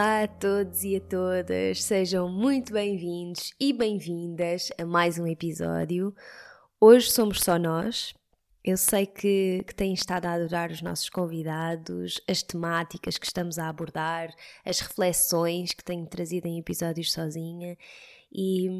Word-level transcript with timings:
Olá 0.00 0.22
a 0.22 0.28
todos 0.28 0.82
e 0.82 0.96
a 0.96 1.00
todas, 1.02 1.82
sejam 1.82 2.26
muito 2.26 2.72
bem-vindos 2.72 3.52
e 3.60 3.70
bem-vindas 3.70 4.72
a 4.78 4.86
mais 4.86 5.18
um 5.18 5.26
episódio. 5.26 6.14
Hoje 6.80 7.10
somos 7.10 7.40
só 7.42 7.58
nós. 7.58 8.14
Eu 8.64 8.78
sei 8.78 9.04
que, 9.04 9.62
que 9.66 9.74
têm 9.74 9.92
estado 9.92 10.24
a 10.24 10.32
adorar 10.32 10.70
os 10.70 10.80
nossos 10.80 11.10
convidados, 11.10 12.18
as 12.26 12.42
temáticas 12.42 13.18
que 13.18 13.26
estamos 13.26 13.58
a 13.58 13.68
abordar, 13.68 14.34
as 14.64 14.80
reflexões 14.80 15.74
que 15.74 15.84
tenho 15.84 16.06
trazido 16.06 16.48
em 16.48 16.58
episódios 16.58 17.12
sozinha 17.12 17.76
e, 18.32 18.70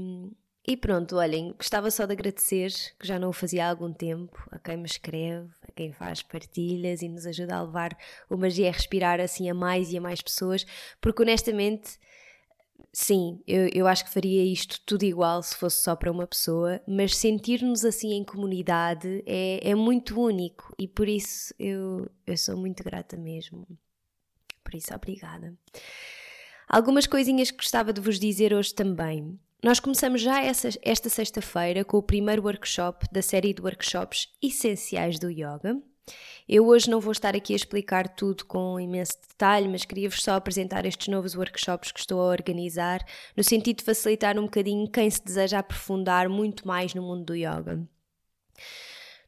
e 0.67 0.77
pronto, 0.77 1.17
olhem, 1.17 1.53
gostava 1.57 1.91
só 1.91 2.05
de 2.05 2.13
agradecer, 2.13 2.71
que 2.99 3.07
já 3.07 3.19
não 3.19 3.31
o 3.31 3.33
fazia 3.33 3.67
há 3.67 3.71
algum 3.71 3.93
tempo, 3.93 4.47
a 4.51 4.59
quem 4.59 4.77
me 4.77 4.87
escreve, 4.87 5.49
a 5.67 5.73
quem 5.73 5.91
faz 5.93 6.23
partilhas 6.23 7.01
e 7.03 7.09
nos 7.09 7.27
ajuda 7.27 7.57
a 7.57 7.63
levar 7.63 7.97
o 8.29 8.37
Magia 8.37 8.69
a 8.69 8.73
respirar 8.73 9.21
assim 9.21 9.49
a 9.49 9.55
mais 9.55 9.91
e 9.91 9.97
a 9.97 10.01
mais 10.01 10.21
pessoas, 10.21 10.67
porque 11.01 11.23
honestamente, 11.23 11.99
sim, 12.93 13.43
eu, 13.47 13.69
eu 13.73 13.87
acho 13.87 14.05
que 14.05 14.13
faria 14.13 14.45
isto 14.45 14.81
tudo 14.85 15.05
igual 15.05 15.43
se 15.43 15.57
fosse 15.57 15.83
só 15.83 15.97
para 15.97 16.13
uma 16.13 16.27
pessoa, 16.27 16.81
mas 16.87 17.17
sentir-nos 17.17 17.85
assim 17.85 18.13
em 18.13 18.23
comunidade 18.23 19.23
é, 19.27 19.71
é 19.71 19.75
muito 19.75 20.21
único 20.21 20.75
e 20.79 20.87
por 20.87 21.09
isso 21.09 21.55
eu, 21.59 22.11
eu 22.27 22.37
sou 22.37 22.57
muito 22.57 22.85
grata 22.85 23.17
mesmo. 23.17 23.67
Por 24.63 24.75
isso, 24.75 24.95
obrigada. 24.95 25.57
Algumas 26.69 27.07
coisinhas 27.07 27.51
que 27.51 27.57
gostava 27.57 27.93
de 27.93 28.01
vos 28.01 28.21
dizer 28.21 28.53
hoje 28.53 28.73
também. 28.73 29.37
Nós 29.63 29.79
começamos 29.79 30.23
já 30.23 30.43
essa, 30.43 30.71
esta 30.81 31.11
sexta-feira 31.11 31.85
com 31.85 31.99
o 31.99 32.03
primeiro 32.03 32.43
workshop 32.43 33.07
da 33.13 33.21
série 33.21 33.53
de 33.53 33.61
workshops 33.61 34.29
essenciais 34.43 35.19
do 35.19 35.31
yoga. 35.31 35.77
Eu 36.49 36.67
hoje 36.67 36.89
não 36.89 36.99
vou 36.99 37.13
estar 37.13 37.37
aqui 37.37 37.53
a 37.53 37.57
explicar 37.57 38.09
tudo 38.09 38.47
com 38.47 38.81
imenso 38.81 39.13
detalhe, 39.29 39.69
mas 39.69 39.85
queria-vos 39.85 40.23
só 40.23 40.33
apresentar 40.33 40.87
estes 40.87 41.09
novos 41.09 41.35
workshops 41.35 41.93
que 41.93 42.01
estou 42.01 42.23
a 42.23 42.31
organizar, 42.31 43.05
no 43.37 43.45
sentido 43.45 43.79
de 43.79 43.85
facilitar 43.85 44.39
um 44.39 44.45
bocadinho 44.45 44.91
quem 44.91 45.11
se 45.11 45.23
deseja 45.23 45.59
aprofundar 45.59 46.27
muito 46.27 46.67
mais 46.67 46.95
no 46.95 47.03
mundo 47.03 47.27
do 47.27 47.35
yoga. 47.35 47.87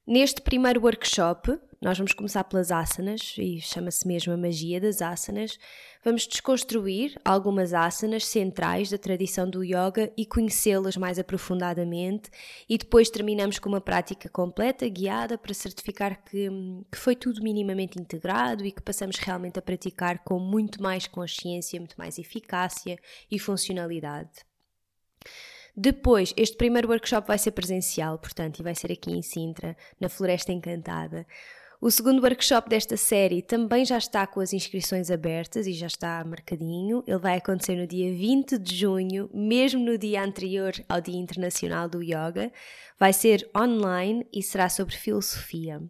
Neste 0.07 0.41
primeiro 0.41 0.81
workshop, 0.81 1.59
nós 1.83 1.99
vamos 1.99 2.13
começar 2.13 2.45
pelas 2.45 2.71
asanas, 2.71 3.35
e 3.37 3.61
chama-se 3.61 4.07
mesmo 4.07 4.33
a 4.33 4.37
magia 4.37 4.81
das 4.81 5.03
asanas. 5.03 5.59
Vamos 6.05 6.29
desconstruir 6.29 7.21
algumas 7.25 7.75
asanas 7.75 8.25
centrais 8.25 8.89
da 8.89 8.97
tradição 8.97 9.51
do 9.51 9.65
yoga 9.65 10.13
e 10.17 10.25
conhecê-las 10.25 10.97
mais 10.97 11.19
aprofundadamente, 11.19 12.31
e 12.69 12.79
depois 12.79 13.11
terminamos 13.11 13.59
com 13.59 13.69
uma 13.69 13.81
prática 13.81 14.29
completa, 14.29 14.89
guiada, 14.89 15.37
para 15.37 15.53
certificar 15.53 16.23
que, 16.23 16.49
que 16.91 16.97
foi 16.97 17.17
tudo 17.17 17.43
minimamente 17.43 18.01
integrado 18.01 18.65
e 18.65 18.71
que 18.71 18.81
passamos 18.81 19.17
realmente 19.17 19.59
a 19.59 19.63
praticar 19.63 20.21
com 20.21 20.39
muito 20.39 20.81
mais 20.81 21.09
consciência, 21.09 21.81
muito 21.81 21.97
mais 21.99 22.17
eficácia 22.17 22.97
e 23.29 23.41
funcionalidade. 23.41 24.31
Depois, 25.77 26.33
este 26.37 26.57
primeiro 26.57 26.89
workshop 26.89 27.27
vai 27.27 27.39
ser 27.39 27.51
presencial, 27.51 28.19
portanto, 28.19 28.61
e 28.61 28.63
vai 28.63 28.75
ser 28.75 28.93
aqui 28.93 29.11
em 29.11 29.23
Sintra, 29.23 29.77
na 29.99 30.09
Floresta 30.09 30.53
Encantada. 30.53 31.27
O 31.85 31.91
segundo 31.91 32.23
workshop 32.23 32.69
desta 32.69 32.97
série 32.97 33.43
também 33.43 33.85
já 33.85 33.99
está 33.99 34.25
com 34.25 34.39
as 34.39 34.53
inscrições 34.53 35.11
abertas 35.11 35.67
e 35.67 35.73
já 35.73 35.89
está 35.89 36.25
marcadinho. 36.25 37.03
Ele 37.09 37.19
vai 37.19 37.39
acontecer 37.39 37.75
no 37.75 37.89
dia 37.89 38.15
20 38.15 38.57
de 38.57 38.77
junho, 38.77 39.29
mesmo 39.35 39.85
no 39.85 39.99
dia 39.99 40.23
anterior 40.23 40.73
ao 40.89 41.01
Dia 41.01 41.19
Internacional 41.19 41.89
do 41.89 42.01
Yoga. 42.01 42.53
Vai 43.01 43.13
ser 43.13 43.51
online 43.53 44.25
e 44.33 44.45
será 44.45 44.69
sobre 44.69 44.95
filosofia. 44.95 45.83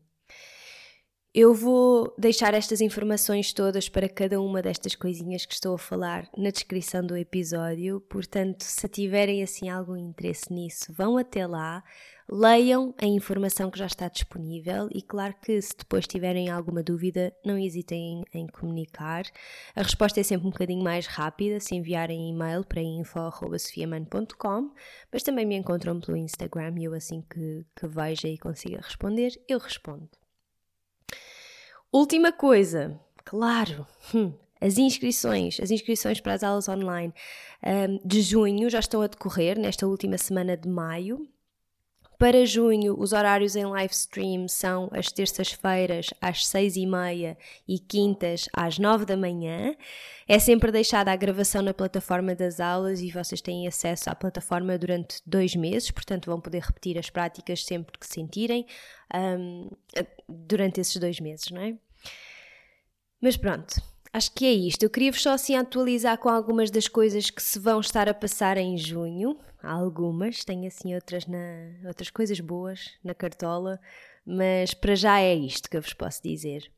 Eu 1.35 1.55
vou 1.55 2.15
deixar 2.19 2.53
estas 2.53 2.81
informações 2.81 3.53
todas 3.53 3.89
para 3.89 4.09
cada 4.09 4.41
uma 4.41 4.61
destas 4.61 4.95
coisinhas 4.95 5.45
que 5.45 5.53
estou 5.55 5.75
a 5.75 5.79
falar 5.79 6.27
na 6.37 6.51
descrição 6.51 7.03
do 7.03 7.17
episódio, 7.17 8.01
portanto, 8.03 8.63
se 8.63 8.87
tiverem 8.87 9.43
assim 9.43 9.71
algum 9.71 9.97
interesse 9.97 10.53
nisso, 10.53 10.93
vão 10.93 11.17
até 11.17 11.47
lá, 11.47 11.83
leiam 12.34 12.94
a 12.97 13.04
informação 13.04 13.70
que 13.70 13.78
já 13.78 13.84
está 13.84 14.09
disponível 14.09 14.88
e, 14.91 15.03
claro 15.03 15.34
que 15.43 15.60
se 15.60 15.76
depois 15.76 16.06
tiverem 16.06 16.48
alguma 16.48 16.82
dúvida, 16.82 17.31
não 17.44 17.59
hesitem 17.59 18.25
em, 18.32 18.41
em 18.41 18.47
comunicar. 18.47 19.25
A 19.76 19.82
resposta 19.82 20.19
é 20.19 20.22
sempre 20.22 20.47
um 20.47 20.50
bocadinho 20.50 20.82
mais 20.82 21.06
rápida 21.06 21.60
se 21.60 21.75
enviarem 21.75 22.31
e-mail 22.31 22.65
para 22.65 22.81
info.sofiaman.com, 22.81 24.70
mas 25.12 25.22
também 25.22 25.44
me 25.44 25.56
encontram 25.56 26.00
pelo 26.00 26.16
Instagram 26.16 26.75
e 26.78 26.84
eu, 26.84 26.94
assim 26.94 27.20
que, 27.20 27.66
que 27.76 27.87
veja 27.87 28.28
e 28.28 28.38
consiga 28.38 28.81
responder, 28.81 29.38
eu 29.47 29.59
respondo. 29.59 30.09
Última 31.93 32.32
coisa, 32.32 32.99
claro, 33.26 33.87
hum, 34.14 34.32
as 34.59 34.78
inscrições, 34.78 35.60
as 35.60 35.70
inscrições 35.70 36.19
para 36.19 36.32
as 36.32 36.43
aulas 36.43 36.66
online 36.66 37.12
um, 37.62 38.09
de 38.09 38.22
junho 38.22 38.70
já 38.70 38.78
estão 38.78 39.03
a 39.03 39.06
decorrer 39.06 39.59
nesta 39.59 39.87
última 39.87 40.16
semana 40.16 40.56
de 40.56 40.69
maio. 40.69 41.28
Para 42.22 42.47
junho, 42.47 42.94
os 43.00 43.12
horários 43.12 43.56
em 43.56 43.65
live 43.65 43.93
stream 43.93 44.47
são 44.47 44.88
as 44.93 45.10
terças-feiras 45.10 46.10
às 46.21 46.47
seis 46.47 46.77
e 46.77 46.87
meia 46.87 47.37
e 47.66 47.81
quintas 47.81 48.49
às 48.53 48.78
nove 48.78 49.05
da 49.05 49.16
manhã. 49.16 49.75
É 50.28 50.38
sempre 50.38 50.71
deixada 50.71 51.11
a 51.11 51.16
gravação 51.16 51.62
na 51.62 51.75
plataforma 51.75 52.32
das 52.32 52.61
aulas 52.61 53.00
e 53.00 53.11
vocês 53.11 53.41
têm 53.41 53.66
acesso 53.66 54.09
à 54.09 54.15
plataforma 54.15 54.78
durante 54.78 55.21
dois 55.27 55.56
meses, 55.56 55.91
portanto 55.91 56.27
vão 56.27 56.41
poder 56.41 56.62
repetir 56.62 56.97
as 56.97 57.11
práticas 57.11 57.65
sempre 57.65 57.99
que 57.99 58.06
sentirem 58.06 58.66
um, 59.12 59.69
durante 60.28 60.81
esses 60.81 60.97
dois 60.99 61.19
meses, 61.19 61.50
não 61.50 61.61
é? 61.61 61.75
Mas 63.21 63.37
pronto, 63.37 63.82
acho 64.12 64.31
que 64.31 64.47
é 64.47 64.53
isto. 64.53 64.84
Eu 64.84 64.91
queria-vos 64.91 65.21
só 65.21 65.32
assim 65.32 65.56
atualizar 65.56 66.16
com 66.19 66.28
algumas 66.28 66.71
das 66.71 66.87
coisas 66.87 67.31
que 67.31 67.43
se 67.43 67.59
vão 67.59 67.81
estar 67.81 68.09
a 68.09 68.15
passar 68.15 68.59
em 68.59 68.78
junho. 68.78 69.37
Algumas, 69.62 70.45
tenho 70.45 70.67
assim 70.67 70.95
outras, 70.95 71.27
na, 71.27 71.39
outras 71.87 72.11
coisas 72.11 72.41
boas 72.41 72.91
na 73.03 73.15
cartola, 73.15 73.81
mas 74.27 74.75
para 74.75 74.95
já 74.97 75.21
é 75.21 75.34
isto 75.34 75.71
que 75.71 75.77
eu 75.77 75.83
vos 75.83 75.93
posso 75.93 76.23
dizer. 76.23 76.70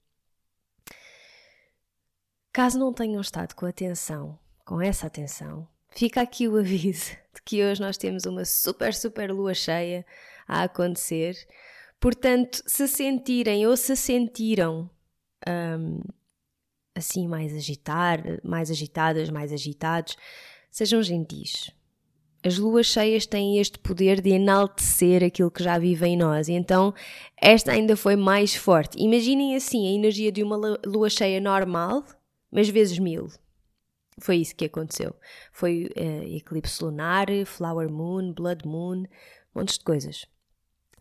Caso 2.53 2.79
não 2.79 2.93
tenham 2.93 3.21
estado 3.21 3.55
com 3.55 3.67
atenção, 3.67 4.39
com 4.65 4.81
essa 4.81 5.07
atenção, 5.07 5.67
fica 5.91 6.21
aqui 6.21 6.47
o 6.47 6.59
aviso 6.59 7.11
de 7.35 7.43
que 7.43 7.65
hoje 7.65 7.81
nós 7.81 7.97
temos 7.97 8.27
uma 8.27 8.45
super, 8.45 8.95
super 8.95 9.33
lua 9.33 9.55
cheia 9.55 10.05
a 10.47 10.65
acontecer. 10.65 11.37
Portanto, 11.99 12.63
se 12.67 12.87
sentirem 12.87 13.67
ou 13.67 13.77
se 13.77 13.97
sentiram 13.97 14.91
um, 15.49 16.01
assim 16.95 17.27
mais 17.27 17.55
agitar, 17.55 18.21
mais 18.45 18.71
agitadas, 18.71 19.31
mais 19.31 19.53
agitados, 19.53 20.17
sejam 20.71 21.03
gentis. 21.03 21.71
As 22.45 22.59
luas 22.59 22.87
cheias 22.87 23.25
têm 23.25 23.59
este 23.59 23.79
poder 23.79 24.21
de 24.21 24.31
enaltecer 24.31 25.25
aquilo 25.25 25.51
que 25.51 25.65
já 25.65 25.79
vive 25.79 26.07
em 26.07 26.15
nós, 26.15 26.47
e 26.49 26.53
então 26.53 26.93
esta 27.41 27.73
ainda 27.73 27.97
foi 27.97 28.17
mais 28.17 28.55
forte. 28.55 29.03
Imaginem 29.03 29.57
assim 29.57 29.89
a 29.89 29.93
energia 29.93 30.31
de 30.31 30.43
uma 30.43 30.79
lua 30.85 31.09
cheia 31.09 31.41
normal, 31.41 32.05
mas 32.53 32.69
vezes 32.69 32.99
mil. 32.99 33.29
Foi 34.21 34.37
isso 34.37 34.55
que 34.55 34.67
aconteceu. 34.67 35.15
Foi 35.53 35.91
uh, 35.97 36.37
eclipse 36.37 36.85
lunar, 36.85 37.27
flower 37.47 37.91
moon, 37.91 38.33
blood 38.35 38.67
moon, 38.69 39.05
montes 39.55 39.79
de 39.79 39.85
coisas. 39.85 40.27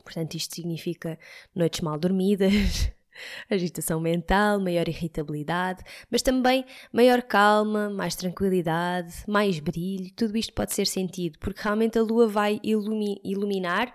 Portanto, 0.03 0.35
isto 0.35 0.55
significa 0.55 1.19
noites 1.53 1.81
mal 1.81 1.99
dormidas, 1.99 2.89
agitação 3.49 3.99
mental, 3.99 4.59
maior 4.59 4.87
irritabilidade, 4.87 5.83
mas 6.09 6.21
também 6.21 6.65
maior 6.91 7.21
calma, 7.21 7.89
mais 7.89 8.15
tranquilidade, 8.15 9.13
mais 9.27 9.59
brilho. 9.59 10.11
Tudo 10.15 10.37
isto 10.37 10.53
pode 10.53 10.73
ser 10.73 10.87
sentido 10.87 11.37
porque 11.39 11.61
realmente 11.61 11.97
a 11.97 12.01
lua 12.01 12.27
vai 12.27 12.59
ilumi 12.63 13.19
iluminar 13.23 13.93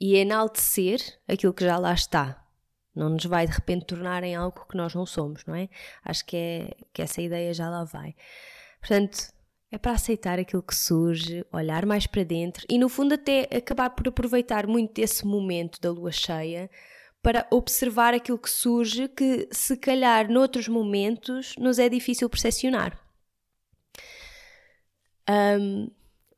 e 0.00 0.16
enaltecer 0.16 1.00
aquilo 1.26 1.52
que 1.52 1.64
já 1.64 1.76
lá 1.78 1.92
está. 1.92 2.44
Não 2.94 3.10
nos 3.10 3.24
vai 3.24 3.46
de 3.46 3.52
repente 3.52 3.86
tornar 3.86 4.24
em 4.24 4.34
algo 4.34 4.66
que 4.68 4.76
nós 4.76 4.94
não 4.94 5.06
somos, 5.06 5.44
não 5.46 5.54
é? 5.54 5.68
Acho 6.04 6.24
que, 6.24 6.36
é, 6.36 6.76
que 6.92 7.02
essa 7.02 7.22
ideia 7.22 7.54
já 7.54 7.68
lá 7.70 7.84
vai. 7.84 8.14
Portanto, 8.80 9.32
é 9.70 9.78
para 9.78 9.92
aceitar 9.92 10.38
aquilo 10.38 10.62
que 10.62 10.74
surge, 10.74 11.44
olhar 11.52 11.84
mais 11.84 12.06
para 12.06 12.24
dentro 12.24 12.64
e, 12.68 12.78
no 12.78 12.88
fundo, 12.88 13.14
até 13.14 13.48
acabar 13.54 13.90
por 13.90 14.08
aproveitar 14.08 14.66
muito 14.66 14.94
desse 14.94 15.26
momento 15.26 15.80
da 15.80 15.90
lua 15.90 16.10
cheia 16.10 16.70
para 17.22 17.46
observar 17.50 18.14
aquilo 18.14 18.38
que 18.38 18.50
surge 18.50 19.08
que, 19.08 19.48
se 19.50 19.76
calhar, 19.76 20.30
noutros 20.30 20.68
momentos, 20.68 21.54
nos 21.58 21.78
é 21.78 21.88
difícil 21.88 22.28
percepcionar. 22.28 22.98
Um, 25.28 25.90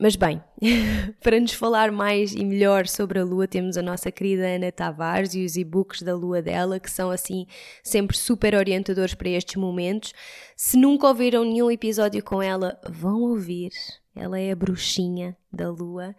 mas 0.03 0.17
bem, 0.17 0.43
para 1.23 1.39
nos 1.39 1.53
falar 1.53 1.93
mais 1.93 2.33
e 2.33 2.43
melhor 2.43 2.87
sobre 2.87 3.19
a 3.19 3.25
Lua, 3.25 3.47
temos 3.47 3.77
a 3.77 3.83
nossa 3.83 4.11
querida 4.11 4.47
Ana 4.47 4.73
Tavares 4.73 5.35
e 5.35 5.45
os 5.45 5.57
e-books 5.57 6.01
da 6.01 6.17
Lua 6.17 6.41
dela, 6.41 6.81
que 6.81 6.91
são 6.91 7.11
assim 7.11 7.47
sempre 7.85 8.17
super 8.17 8.55
orientadores 8.55 9.15
para 9.15 9.29
estes 9.29 9.57
momentos. 9.57 10.15
Se 10.57 10.79
nunca 10.79 11.07
ouviram 11.07 11.45
nenhum 11.45 11.71
episódio 11.71 12.25
com 12.25 12.41
ela, 12.43 12.81
vão 12.89 13.21
ouvir. 13.21 13.73
Ela 14.17 14.41
é 14.41 14.51
a 14.51 14.57
bruxinha 14.57 15.37
da 15.53 15.69
Lua. 15.71 16.17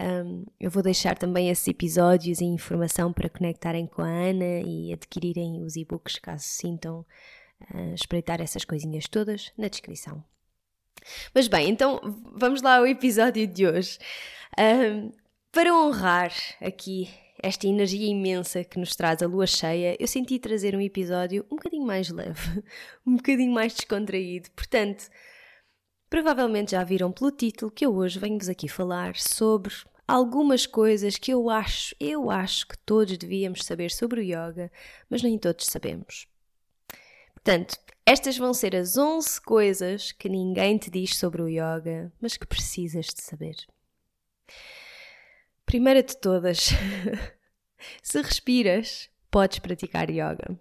Um, 0.00 0.44
eu 0.60 0.70
vou 0.70 0.82
deixar 0.82 1.16
também 1.16 1.48
esses 1.48 1.66
episódios 1.66 2.40
e 2.40 2.44
informação 2.44 3.12
para 3.12 3.28
conectarem 3.28 3.86
com 3.86 4.02
a 4.02 4.08
Ana 4.08 4.60
e 4.60 4.92
adquirirem 4.92 5.62
os 5.62 5.76
e-books 5.76 6.18
caso 6.18 6.44
sintam 6.44 7.04
uh, 7.72 7.94
espreitar 7.94 8.40
essas 8.40 8.64
coisinhas 8.64 9.08
todas 9.08 9.52
na 9.56 9.68
descrição. 9.68 10.22
Mas 11.34 11.48
bem, 11.48 11.70
então 11.70 12.00
vamos 12.34 12.62
lá 12.62 12.76
ao 12.76 12.86
episódio 12.86 13.46
de 13.46 13.66
hoje. 13.66 13.98
Um, 14.58 15.12
para 15.52 15.72
honrar 15.74 16.32
aqui 16.60 17.08
esta 17.42 17.66
energia 17.66 18.06
imensa 18.06 18.64
que 18.64 18.78
nos 18.78 18.96
traz 18.96 19.22
a 19.22 19.26
lua 19.26 19.46
cheia, 19.46 19.96
eu 19.98 20.06
senti 20.06 20.38
trazer 20.38 20.74
um 20.74 20.80
episódio 20.80 21.44
um 21.50 21.56
bocadinho 21.56 21.86
mais 21.86 22.10
leve, 22.10 22.62
um 23.06 23.16
bocadinho 23.16 23.52
mais 23.52 23.74
descontraído. 23.74 24.50
Portanto, 24.50 25.08
provavelmente 26.08 26.72
já 26.72 26.84
viram 26.84 27.12
pelo 27.12 27.30
título 27.30 27.70
que 27.70 27.84
eu 27.84 27.94
hoje 27.94 28.18
venho-vos 28.18 28.48
aqui 28.48 28.68
falar 28.68 29.16
sobre 29.16 29.74
algumas 30.06 30.66
coisas 30.66 31.18
que 31.18 31.32
eu 31.32 31.50
acho, 31.50 31.94
eu 31.98 32.30
acho 32.30 32.66
que 32.68 32.78
todos 32.78 33.18
devíamos 33.18 33.64
saber 33.64 33.90
sobre 33.90 34.20
o 34.20 34.22
yoga, 34.22 34.70
mas 35.10 35.22
nem 35.22 35.38
todos 35.38 35.66
sabemos. 35.66 36.28
Portanto, 37.34 37.76
estas 38.04 38.38
vão 38.38 38.54
ser 38.54 38.76
as 38.76 38.96
11 38.96 39.40
coisas 39.40 40.12
que 40.12 40.28
ninguém 40.28 40.78
te 40.78 40.90
diz 40.90 41.16
sobre 41.16 41.42
o 41.42 41.48
yoga, 41.48 42.12
mas 42.20 42.36
que 42.36 42.46
precisas 42.46 43.06
de 43.06 43.20
saber. 43.20 43.56
Primeira 45.64 46.02
de 46.02 46.16
todas, 46.16 46.70
se 48.02 48.22
respiras, 48.22 49.10
podes 49.30 49.58
praticar 49.58 50.08
yoga. 50.08 50.58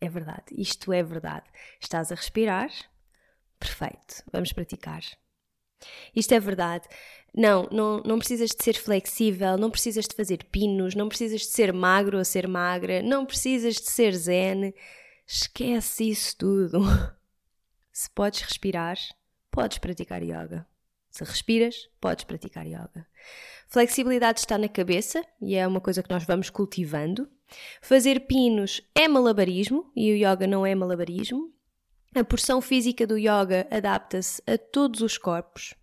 É 0.00 0.08
verdade, 0.08 0.44
isto 0.50 0.92
é 0.92 1.02
verdade. 1.02 1.44
Estás 1.78 2.10
a 2.10 2.14
respirar? 2.14 2.70
Perfeito, 3.62 4.24
vamos 4.32 4.52
praticar. 4.52 5.02
Isto 6.14 6.34
é 6.34 6.40
verdade. 6.40 6.88
Não, 7.32 7.68
não, 7.70 8.02
não 8.04 8.18
precisas 8.18 8.50
de 8.50 8.62
ser 8.62 8.74
flexível, 8.74 9.56
não 9.56 9.70
precisas 9.70 10.04
de 10.06 10.16
fazer 10.16 10.44
pinos, 10.50 10.96
não 10.96 11.08
precisas 11.08 11.42
de 11.42 11.46
ser 11.46 11.72
magro 11.72 12.18
ou 12.18 12.24
ser 12.24 12.48
magra, 12.48 13.00
não 13.02 13.24
precisas 13.24 13.76
de 13.76 13.88
ser 13.88 14.12
zen 14.14 14.74
Esquece 15.24 16.10
isso 16.10 16.36
tudo. 16.36 16.80
Se 17.92 18.10
podes 18.10 18.40
respirar, 18.40 18.98
podes 19.50 19.78
praticar 19.78 20.22
yoga. 20.22 20.66
Se 21.08 21.22
respiras, 21.22 21.88
podes 22.00 22.24
praticar 22.24 22.66
yoga. 22.66 23.06
Flexibilidade 23.68 24.40
está 24.40 24.58
na 24.58 24.68
cabeça 24.68 25.24
e 25.40 25.54
é 25.54 25.64
uma 25.66 25.80
coisa 25.80 26.02
que 26.02 26.10
nós 26.10 26.24
vamos 26.24 26.50
cultivando. 26.50 27.30
Fazer 27.80 28.26
pinos 28.26 28.82
é 28.92 29.06
malabarismo 29.06 29.92
e 29.94 30.10
o 30.10 30.16
yoga 30.16 30.48
não 30.48 30.66
é 30.66 30.74
malabarismo. 30.74 31.52
A 32.14 32.22
porção 32.22 32.60
física 32.60 33.06
do 33.06 33.16
yoga 33.16 33.66
adapta-se 33.70 34.42
a 34.46 34.58
todos 34.58 35.00
os 35.00 35.16
corpos. 35.16 35.74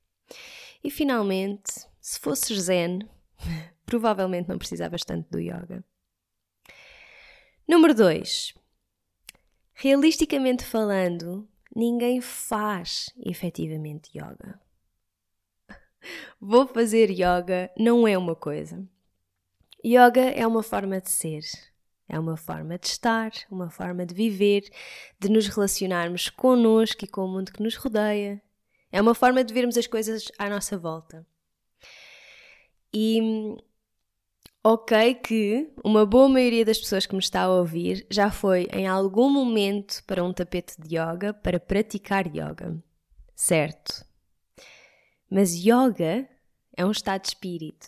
E 0.84 0.92
finalmente, 0.92 1.72
se 2.00 2.20
fosses 2.20 2.62
zen, 2.62 3.00
provavelmente 3.84 4.48
não 4.48 4.58
precisavas 4.60 5.04
tanto 5.04 5.28
do 5.32 5.40
yoga. 5.40 5.84
Número 7.68 7.96
2. 7.96 8.54
Realisticamente 9.74 10.64
falando, 10.64 11.50
ninguém 11.76 12.22
faz 12.22 13.12
efetivamente 13.26 14.12
yoga. 14.16 14.60
Vou 16.40 16.68
fazer 16.68 17.10
yoga 17.10 17.72
não 17.76 18.08
é 18.08 18.16
uma 18.18 18.36
coisa. 18.36 18.88
Yoga 19.84 20.22
é 20.22 20.46
uma 20.46 20.62
forma 20.62 21.02
de 21.02 21.10
ser, 21.10 21.44
é 22.10 22.20
uma 22.20 22.36
forma 22.36 22.78
de 22.78 22.88
estar, 22.88 23.32
uma 23.50 23.70
forma 23.70 24.06
de 24.06 24.16
viver, 24.16 24.64
de 25.20 25.30
nos 25.30 25.48
relacionarmos 25.48 26.30
connosco 26.30 27.06
e 27.06 27.08
com 27.08 27.24
o 27.24 27.28
mundo 27.28 27.54
que 27.54 27.64
nos 27.64 27.76
rodeia. 27.76 28.42
É 28.92 29.00
uma 29.00 29.14
forma 29.14 29.44
de 29.44 29.54
vermos 29.54 29.78
as 29.78 29.86
coisas 29.86 30.32
à 30.38 30.50
nossa 30.50 30.78
volta. 30.78 31.26
E 32.92 33.56
Ok, 34.62 35.16
que 35.16 35.72
uma 35.86 36.06
boa 36.06 36.28
maioria 36.28 36.66
das 36.66 36.78
pessoas 36.78 37.06
que 37.06 37.14
me 37.14 37.22
está 37.22 37.44
a 37.44 37.50
ouvir 37.50 38.06
já 38.10 38.30
foi 38.30 38.68
em 38.74 38.88
algum 38.88 39.30
momento 39.30 40.04
para 40.06 40.22
um 40.22 40.34
tapete 40.34 40.76
de 40.78 40.98
yoga 40.98 41.34
para 41.34 41.62
praticar 41.62 42.28
yoga. 42.28 42.78
Certo. 43.34 44.06
Mas 45.30 45.54
yoga 45.54 46.28
é 46.76 46.86
um 46.86 46.92
estado 46.92 47.22
de 47.22 47.30
espírito. 47.30 47.88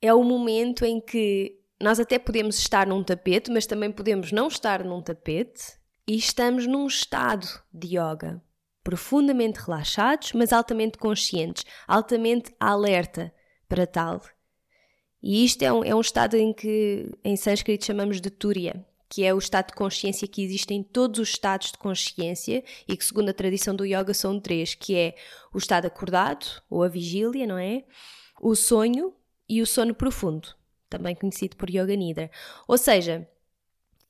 É 0.00 0.14
o 0.14 0.22
momento 0.22 0.84
em 0.84 1.00
que 1.00 1.61
nós 1.82 2.00
até 2.00 2.18
podemos 2.18 2.58
estar 2.58 2.86
num 2.86 3.02
tapete, 3.02 3.50
mas 3.50 3.66
também 3.66 3.90
podemos 3.90 4.32
não 4.32 4.48
estar 4.48 4.84
num 4.84 5.02
tapete 5.02 5.78
e 6.06 6.16
estamos 6.16 6.66
num 6.66 6.86
estado 6.86 7.46
de 7.72 7.98
yoga. 7.98 8.42
Profundamente 8.82 9.60
relaxados, 9.60 10.32
mas 10.32 10.52
altamente 10.52 10.98
conscientes, 10.98 11.64
altamente 11.86 12.54
alerta 12.58 13.32
para 13.68 13.86
tal 13.86 14.20
e 15.22 15.44
isto 15.44 15.62
é 15.62 15.72
um, 15.72 15.84
é 15.84 15.94
um 15.94 16.00
estado 16.00 16.36
em 16.36 16.52
que 16.52 17.08
em 17.24 17.36
sânscrito 17.36 17.84
chamamos 17.84 18.20
de 18.20 18.28
Turiya, 18.28 18.84
que 19.08 19.22
é 19.24 19.32
o 19.32 19.38
estado 19.38 19.68
de 19.68 19.74
consciência 19.74 20.26
que 20.26 20.42
existe 20.42 20.74
em 20.74 20.82
todos 20.82 21.20
os 21.20 21.28
estados 21.28 21.70
de 21.70 21.78
consciência 21.78 22.64
e 22.88 22.96
que, 22.96 23.04
segundo 23.04 23.28
a 23.28 23.34
tradição 23.34 23.76
do 23.76 23.86
yoga, 23.86 24.12
são 24.12 24.40
três, 24.40 24.74
que 24.74 24.96
é 24.96 25.14
o 25.54 25.58
estado 25.58 25.86
acordado, 25.86 26.46
ou 26.68 26.82
a 26.82 26.88
vigília, 26.88 27.46
não 27.46 27.56
é? 27.56 27.84
O 28.40 28.56
sonho 28.56 29.14
e 29.48 29.62
o 29.62 29.66
sono 29.66 29.94
profundo, 29.94 30.48
também 30.92 31.14
conhecido 31.14 31.56
por 31.56 31.70
Yoga 31.70 31.96
Nidra. 31.96 32.30
Ou 32.68 32.76
seja, 32.76 33.26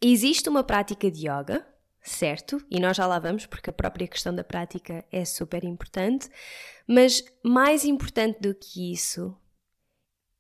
existe 0.00 0.48
uma 0.48 0.64
prática 0.64 1.10
de 1.10 1.28
yoga, 1.28 1.64
certo? 2.02 2.60
E 2.68 2.80
nós 2.80 2.96
já 2.96 3.06
lá 3.06 3.18
vamos, 3.18 3.46
porque 3.46 3.70
a 3.70 3.72
própria 3.72 4.08
questão 4.08 4.34
da 4.34 4.42
prática 4.42 5.04
é 5.12 5.24
super 5.24 5.62
importante, 5.62 6.28
mas 6.86 7.24
mais 7.44 7.84
importante 7.84 8.40
do 8.40 8.54
que 8.54 8.92
isso 8.92 9.36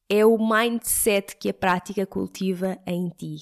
é 0.08 0.26
o 0.26 0.36
mindset 0.36 1.36
que 1.36 1.48
a 1.48 1.54
prática 1.54 2.04
cultiva 2.04 2.78
em 2.86 3.08
ti. 3.08 3.38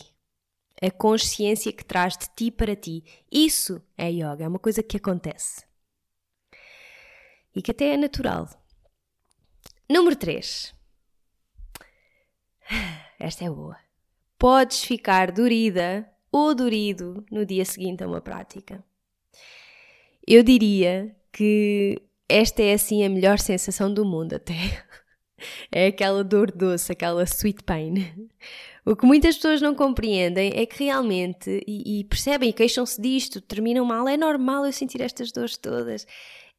A 0.83 0.91
consciência 0.91 1.73
que 1.73 1.85
traz 1.85 2.17
de 2.17 2.27
ti 2.35 2.51
para 2.51 2.77
ti. 2.77 3.05
Isso 3.31 3.83
é 3.97 4.11
yoga, 4.11 4.45
é 4.45 4.49
uma 4.49 4.59
coisa 4.59 4.83
que 4.83 4.97
acontece. 4.97 5.65
E 7.55 7.61
que 7.61 7.71
até 7.71 7.95
é 7.95 7.97
natural. 7.97 8.49
Número 9.89 10.15
3. 10.15 10.80
Esta 13.19 13.45
é 13.45 13.51
boa. 13.51 13.77
Podes 14.39 14.83
ficar 14.83 15.31
dorida 15.31 16.09
ou 16.33 16.55
dorido 16.55 17.25
no 17.31 17.45
dia 17.45 17.65
seguinte 17.65 18.03
a 18.03 18.09
uma 18.09 18.21
prática. 18.21 18.83
Eu 20.27 20.43
diria 20.43 21.15
que 21.33 22.01
esta 22.29 22.63
é 22.63 22.73
assim 22.73 23.05
a 23.05 23.09
melhor 23.09 23.39
sensação 23.39 23.93
do 23.93 24.05
mundo, 24.05 24.35
até. 24.35 24.55
É 25.73 25.87
aquela 25.87 26.23
dor 26.23 26.53
doce, 26.53 26.93
aquela 26.93 27.25
sweet 27.25 27.63
pain. 27.63 28.29
O 28.85 28.95
que 28.95 29.07
muitas 29.07 29.37
pessoas 29.37 29.63
não 29.63 29.75
compreendem 29.75 30.53
é 30.55 30.67
que 30.67 30.85
realmente, 30.85 31.65
e, 31.67 32.01
e 32.01 32.05
percebem 32.05 32.51
e 32.51 32.53
queixam-se 32.53 33.01
disto, 33.01 33.41
terminam 33.41 33.87
mal, 33.87 34.07
é 34.07 34.19
normal 34.19 34.67
eu 34.67 34.73
sentir 34.73 35.01
estas 35.01 35.33
dores 35.33 35.57
todas. 35.57 36.07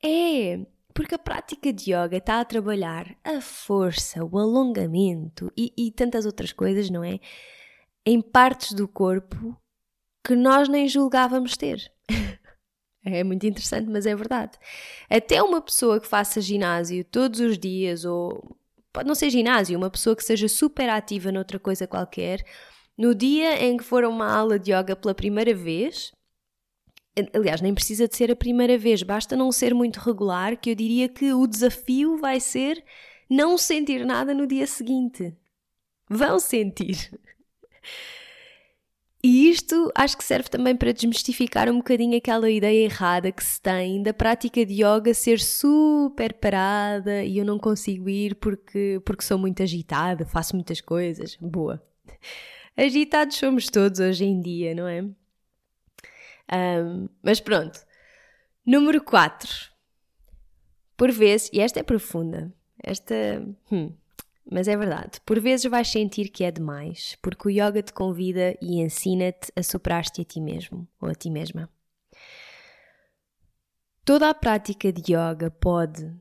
É, 0.03 0.61
porque 0.93 1.15
a 1.15 1.19
prática 1.19 1.71
de 1.71 1.93
yoga 1.93 2.17
está 2.17 2.39
a 2.39 2.45
trabalhar 2.45 3.15
a 3.23 3.41
força, 3.41 4.23
o 4.23 4.37
alongamento 4.37 5.51
e, 5.57 5.73
e 5.77 5.91
tantas 5.91 6.25
outras 6.25 6.51
coisas, 6.51 6.89
não 6.89 7.03
é? 7.03 7.19
Em 8.05 8.21
partes 8.21 8.73
do 8.73 8.87
corpo 8.87 9.55
que 10.25 10.35
nós 10.35 10.67
nem 10.67 10.87
julgávamos 10.87 11.57
ter. 11.57 11.91
É 13.03 13.23
muito 13.23 13.47
interessante, 13.47 13.89
mas 13.89 14.05
é 14.05 14.15
verdade. 14.15 14.59
Até 15.09 15.41
uma 15.41 15.59
pessoa 15.59 15.99
que 15.99 16.05
faça 16.05 16.39
ginásio 16.39 17.03
todos 17.03 17.39
os 17.39 17.57
dias 17.57 18.05
ou 18.05 18.55
pode 18.93 19.07
não 19.07 19.15
ser 19.15 19.31
ginásio, 19.31 19.77
uma 19.77 19.89
pessoa 19.89 20.15
que 20.15 20.23
seja 20.23 20.47
super 20.47 20.87
ativa 20.87 21.31
noutra 21.31 21.57
coisa 21.57 21.87
qualquer, 21.87 22.45
No 22.95 23.15
dia 23.15 23.63
em 23.63 23.77
que 23.77 23.83
for 23.83 24.03
a 24.03 24.09
uma 24.09 24.31
aula 24.31 24.59
de 24.59 24.71
yoga 24.71 24.95
pela 24.95 25.15
primeira 25.15 25.55
vez, 25.55 26.11
aliás, 27.33 27.61
nem 27.61 27.73
precisa 27.73 28.07
de 28.07 28.15
ser 28.15 28.31
a 28.31 28.35
primeira 28.35 28.77
vez, 28.77 29.03
basta 29.03 29.35
não 29.35 29.51
ser 29.51 29.73
muito 29.73 29.99
regular, 29.99 30.57
que 30.57 30.69
eu 30.69 30.75
diria 30.75 31.09
que 31.09 31.33
o 31.33 31.45
desafio 31.47 32.17
vai 32.17 32.39
ser 32.39 32.83
não 33.29 33.57
sentir 33.57 34.05
nada 34.05 34.33
no 34.33 34.45
dia 34.45 34.67
seguinte. 34.67 35.35
Vão 36.09 36.39
sentir. 36.39 37.09
E 39.23 39.49
isto 39.49 39.91
acho 39.93 40.17
que 40.17 40.23
serve 40.23 40.49
também 40.49 40.75
para 40.75 40.91
desmistificar 40.91 41.69
um 41.69 41.77
bocadinho 41.77 42.17
aquela 42.17 42.49
ideia 42.49 42.85
errada 42.85 43.31
que 43.31 43.43
se 43.43 43.61
tem 43.61 44.01
da 44.01 44.13
prática 44.13 44.65
de 44.65 44.83
yoga 44.83 45.13
ser 45.13 45.39
super 45.39 46.33
parada 46.33 47.23
e 47.23 47.37
eu 47.37 47.45
não 47.45 47.59
consigo 47.59 48.09
ir 48.09 48.33
porque, 48.35 48.99
porque 49.05 49.23
sou 49.23 49.37
muito 49.37 49.61
agitada, 49.61 50.25
faço 50.25 50.55
muitas 50.55 50.81
coisas. 50.81 51.37
Boa. 51.39 51.81
Agitados 52.75 53.37
somos 53.37 53.67
todos 53.67 53.99
hoje 53.99 54.25
em 54.25 54.41
dia, 54.41 54.73
não 54.73 54.87
é? 54.87 55.05
Um, 56.51 57.07
mas 57.23 57.39
pronto. 57.39 57.79
Número 58.65 59.01
4. 59.03 59.71
Por 60.97 61.11
vezes, 61.11 61.49
e 61.51 61.59
esta 61.59 61.79
é 61.79 61.83
profunda, 61.83 62.53
esta. 62.83 63.15
Hum, 63.71 63.91
mas 64.49 64.67
é 64.67 64.75
verdade, 64.75 65.21
por 65.25 65.39
vezes 65.39 65.69
vais 65.69 65.87
sentir 65.87 66.29
que 66.29 66.43
é 66.43 66.51
demais, 66.51 67.17
porque 67.21 67.47
o 67.47 67.49
yoga 67.49 67.81
te 67.81 67.93
convida 67.93 68.55
e 68.61 68.81
ensina-te 68.81 69.51
a 69.55 69.63
superar-te 69.63 70.21
a 70.21 70.25
ti 70.25 70.41
mesmo 70.41 70.87
ou 70.99 71.09
a 71.09 71.15
ti 71.15 71.29
mesma. 71.29 71.69
Toda 74.03 74.29
a 74.29 74.33
prática 74.33 74.91
de 74.91 75.13
yoga 75.13 75.49
pode, 75.51 76.11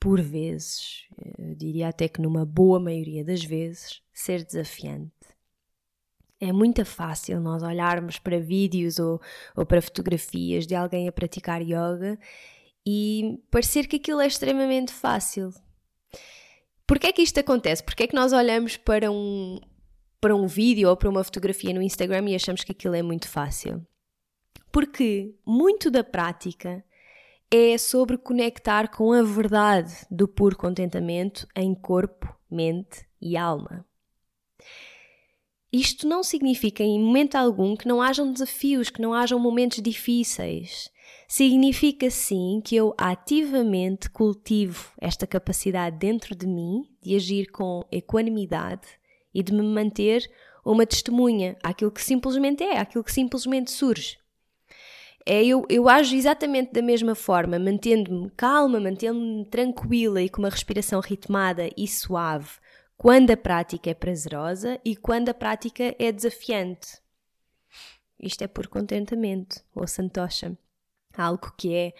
por 0.00 0.20
vezes, 0.20 1.06
eu 1.38 1.54
diria 1.54 1.88
até 1.88 2.08
que 2.08 2.20
numa 2.20 2.44
boa 2.44 2.80
maioria 2.80 3.24
das 3.24 3.44
vezes, 3.44 4.02
ser 4.12 4.44
desafiante. 4.44 5.12
É 6.40 6.52
muito 6.52 6.84
fácil 6.84 7.40
nós 7.40 7.62
olharmos 7.62 8.18
para 8.18 8.38
vídeos 8.38 8.98
ou, 8.98 9.20
ou 9.56 9.64
para 9.64 9.80
fotografias 9.80 10.66
de 10.66 10.74
alguém 10.74 11.08
a 11.08 11.12
praticar 11.12 11.62
yoga 11.62 12.18
e 12.86 13.40
parecer 13.50 13.86
que 13.86 13.96
aquilo 13.96 14.20
é 14.20 14.26
extremamente 14.26 14.92
fácil, 14.92 15.52
Porquê 16.86 17.08
é 17.08 17.12
que 17.12 17.22
isto 17.22 17.40
acontece? 17.40 17.82
Porquê 17.82 18.04
é 18.04 18.06
que 18.06 18.14
nós 18.14 18.32
olhamos 18.32 18.76
para 18.76 19.10
um, 19.10 19.58
para 20.20 20.36
um 20.36 20.46
vídeo 20.46 20.88
ou 20.88 20.96
para 20.96 21.08
uma 21.08 21.24
fotografia 21.24 21.72
no 21.72 21.82
Instagram 21.82 22.28
e 22.28 22.34
achamos 22.34 22.62
que 22.62 22.72
aquilo 22.72 22.94
é 22.94 23.02
muito 23.02 23.28
fácil? 23.28 23.84
Porque 24.70 25.34
muito 25.46 25.90
da 25.90 26.04
prática 26.04 26.84
é 27.50 27.78
sobre 27.78 28.18
conectar 28.18 28.88
com 28.88 29.12
a 29.12 29.22
verdade 29.22 29.94
do 30.10 30.28
puro 30.28 30.56
contentamento 30.56 31.46
em 31.56 31.74
corpo, 31.74 32.34
mente 32.50 33.06
e 33.20 33.36
alma. 33.36 33.86
Isto 35.74 36.06
não 36.06 36.22
significa 36.22 36.84
em 36.84 37.02
momento 37.02 37.34
algum 37.34 37.74
que 37.74 37.88
não 37.88 38.00
hajam 38.00 38.32
desafios, 38.32 38.90
que 38.90 39.02
não 39.02 39.12
hajam 39.12 39.40
momentos 39.40 39.82
difíceis. 39.82 40.88
Significa 41.26 42.08
sim 42.10 42.62
que 42.64 42.76
eu 42.76 42.94
ativamente 42.96 44.08
cultivo 44.08 44.92
esta 45.00 45.26
capacidade 45.26 45.98
dentro 45.98 46.36
de 46.36 46.46
mim 46.46 46.88
de 47.02 47.16
agir 47.16 47.50
com 47.50 47.84
equanimidade 47.90 48.86
e 49.34 49.42
de 49.42 49.52
me 49.52 49.62
manter 49.64 50.30
uma 50.64 50.86
testemunha 50.86 51.56
àquilo 51.60 51.90
que 51.90 52.04
simplesmente 52.04 52.62
é, 52.62 52.78
àquilo 52.78 53.02
que 53.02 53.12
simplesmente 53.12 53.72
surge. 53.72 54.16
É, 55.26 55.44
eu, 55.44 55.66
eu 55.68 55.88
ajo 55.88 56.14
exatamente 56.14 56.72
da 56.72 56.82
mesma 56.82 57.16
forma, 57.16 57.58
mantendo-me 57.58 58.30
calma, 58.36 58.78
mantendo-me 58.78 59.44
tranquila 59.46 60.22
e 60.22 60.28
com 60.28 60.40
uma 60.40 60.50
respiração 60.50 61.00
ritmada 61.00 61.68
e 61.76 61.88
suave, 61.88 62.60
quando 63.04 63.32
a 63.32 63.36
prática 63.36 63.90
é 63.90 63.92
prazerosa 63.92 64.80
e 64.82 64.96
quando 64.96 65.28
a 65.28 65.34
prática 65.34 65.94
é 65.98 66.10
desafiante. 66.10 67.02
Isto 68.18 68.44
é 68.44 68.46
por 68.46 68.66
contentamento, 68.66 69.62
ou 69.74 69.86
santosha 69.86 70.56
algo 71.14 71.52
que 71.54 71.74
é 71.74 71.92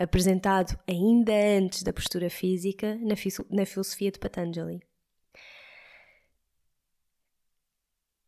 apresentado 0.00 0.78
ainda 0.88 1.32
antes 1.32 1.82
da 1.82 1.92
postura 1.92 2.30
física 2.30 2.94
na, 2.98 3.16
na 3.50 3.66
filosofia 3.66 4.12
de 4.12 4.20
Patanjali. 4.20 4.80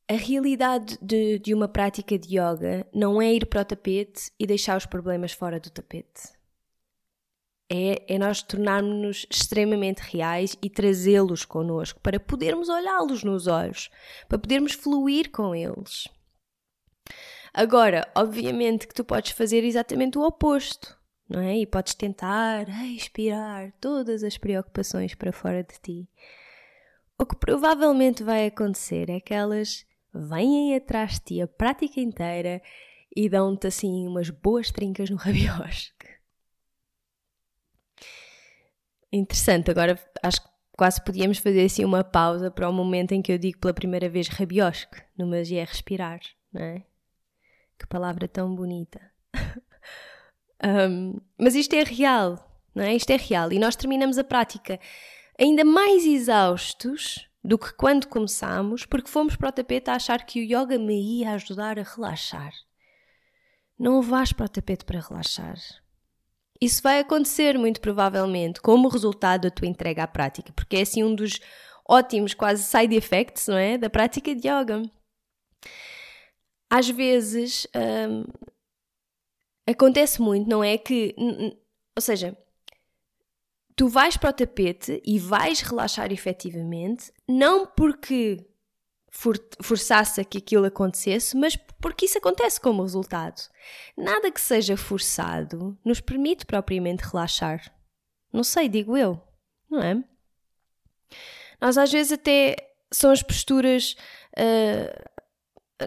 A 0.08 0.14
realidade 0.14 0.98
de, 1.00 1.38
de, 1.38 1.54
uma 1.54 1.68
prática 1.68 2.18
de 2.18 2.36
yoga 2.36 2.84
não 2.92 3.22
é 3.22 3.32
ir 3.32 3.46
para 3.46 3.62
o 3.62 3.64
tapete 3.64 4.32
e 4.40 4.44
deixar 4.44 4.76
os 4.76 4.86
problemas 4.86 5.32
fora 5.32 5.60
do 5.60 5.70
tapete. 5.70 6.33
É, 7.70 8.14
é 8.14 8.18
nós 8.18 8.42
tornarmos-nos 8.42 9.26
extremamente 9.30 10.00
reais 10.00 10.56
e 10.62 10.68
trazê-los 10.68 11.44
connosco 11.44 12.00
para 12.00 12.20
podermos 12.20 12.68
olhá-los 12.68 13.24
nos 13.24 13.46
olhos, 13.46 13.90
para 14.28 14.38
podermos 14.38 14.72
fluir 14.72 15.30
com 15.30 15.54
eles. 15.54 16.06
Agora, 17.52 18.06
obviamente 18.16 18.86
que 18.86 18.94
tu 18.94 19.04
podes 19.04 19.30
fazer 19.30 19.64
exatamente 19.64 20.18
o 20.18 20.22
oposto, 20.22 20.98
não 21.28 21.40
é? 21.40 21.56
E 21.56 21.66
podes 21.66 21.94
tentar 21.94 22.68
expirar 22.94 23.72
todas 23.80 24.22
as 24.22 24.36
preocupações 24.36 25.14
para 25.14 25.32
fora 25.32 25.62
de 25.62 25.74
ti. 25.80 26.08
O 27.16 27.24
que 27.24 27.36
provavelmente 27.36 28.24
vai 28.24 28.46
acontecer 28.46 29.08
é 29.08 29.20
que 29.20 29.32
elas 29.32 29.86
vêm 30.12 30.74
atrás 30.74 31.12
de 31.12 31.20
ti 31.20 31.40
a 31.40 31.46
prática 31.46 32.00
inteira 32.00 32.60
e 33.14 33.28
dão-te 33.28 33.68
assim 33.68 34.06
umas 34.06 34.30
boas 34.30 34.72
trincas 34.72 35.08
no 35.08 35.16
rabiosque. 35.16 35.93
Interessante, 39.14 39.70
agora 39.70 39.96
acho 40.24 40.42
que 40.42 40.48
quase 40.76 41.00
podíamos 41.04 41.38
fazer 41.38 41.64
assim 41.64 41.84
uma 41.84 42.02
pausa 42.02 42.50
para 42.50 42.68
o 42.68 42.72
momento 42.72 43.12
em 43.12 43.22
que 43.22 43.32
eu 43.32 43.38
digo 43.38 43.60
pela 43.60 43.72
primeira 43.72 44.08
vez 44.08 44.26
rabiosque, 44.26 45.00
no 45.16 45.24
Magia 45.24 45.62
é 45.62 45.64
Respirar, 45.64 46.18
não 46.52 46.60
é? 46.60 46.82
Que 47.78 47.86
palavra 47.86 48.26
tão 48.26 48.52
bonita. 48.52 49.00
um, 50.90 51.20
mas 51.38 51.54
isto 51.54 51.74
é 51.74 51.84
real, 51.84 52.60
não 52.74 52.82
é? 52.82 52.92
Isto 52.92 53.10
é 53.10 53.16
real. 53.16 53.52
E 53.52 53.58
nós 53.60 53.76
terminamos 53.76 54.18
a 54.18 54.24
prática 54.24 54.80
ainda 55.38 55.64
mais 55.64 56.04
exaustos 56.04 57.28
do 57.42 57.56
que 57.56 57.72
quando 57.74 58.08
começámos, 58.08 58.84
porque 58.84 59.08
fomos 59.08 59.36
para 59.36 59.50
o 59.50 59.52
tapete 59.52 59.90
a 59.90 59.94
achar 59.94 60.26
que 60.26 60.40
o 60.40 60.42
yoga 60.42 60.76
me 60.76 61.20
ia 61.20 61.34
ajudar 61.34 61.78
a 61.78 61.84
relaxar. 61.84 62.52
Não 63.78 64.02
vais 64.02 64.32
para 64.32 64.46
o 64.46 64.48
tapete 64.48 64.84
para 64.84 64.98
relaxar. 64.98 65.56
Isso 66.60 66.82
vai 66.82 67.00
acontecer 67.00 67.58
muito 67.58 67.80
provavelmente 67.80 68.60
como 68.60 68.88
resultado 68.88 69.42
da 69.42 69.50
tua 69.50 69.68
entrega 69.68 70.04
à 70.04 70.06
prática, 70.06 70.52
porque 70.52 70.76
é 70.76 70.82
assim 70.82 71.02
um 71.02 71.14
dos 71.14 71.40
ótimos, 71.88 72.32
quase 72.32 72.62
side 72.62 72.94
effects, 72.94 73.48
não 73.48 73.56
é? 73.56 73.76
Da 73.76 73.90
prática 73.90 74.34
de 74.34 74.48
yoga 74.48 74.82
às 76.74 76.88
vezes 76.88 77.68
hum, 77.76 78.24
acontece 79.64 80.20
muito, 80.20 80.50
não 80.50 80.64
é? 80.64 80.76
Que, 80.76 81.14
ou 81.96 82.02
seja, 82.02 82.36
tu 83.76 83.88
vais 83.88 84.16
para 84.16 84.30
o 84.30 84.32
tapete 84.32 85.00
e 85.04 85.16
vais 85.16 85.60
relaxar 85.60 86.10
efetivamente, 86.10 87.12
não 87.28 87.64
porque 87.64 88.44
for, 89.14 89.38
forçasse 89.62 90.20
a 90.20 90.24
que 90.24 90.38
aquilo 90.38 90.66
acontecesse, 90.66 91.36
mas 91.36 91.56
porque 91.80 92.04
isso 92.06 92.18
acontece 92.18 92.60
como 92.60 92.82
resultado. 92.82 93.40
Nada 93.96 94.30
que 94.30 94.40
seja 94.40 94.76
forçado 94.76 95.78
nos 95.84 96.00
permite 96.00 96.44
propriamente 96.44 97.04
relaxar. 97.04 97.72
Não 98.32 98.42
sei, 98.42 98.68
digo 98.68 98.96
eu, 98.96 99.22
não 99.70 99.80
é? 99.80 100.04
Nós 101.60 101.78
às 101.78 101.90
vezes 101.92 102.12
até 102.12 102.56
são 102.92 103.10
as 103.10 103.22
posturas. 103.22 103.96
Uh, 104.36 105.14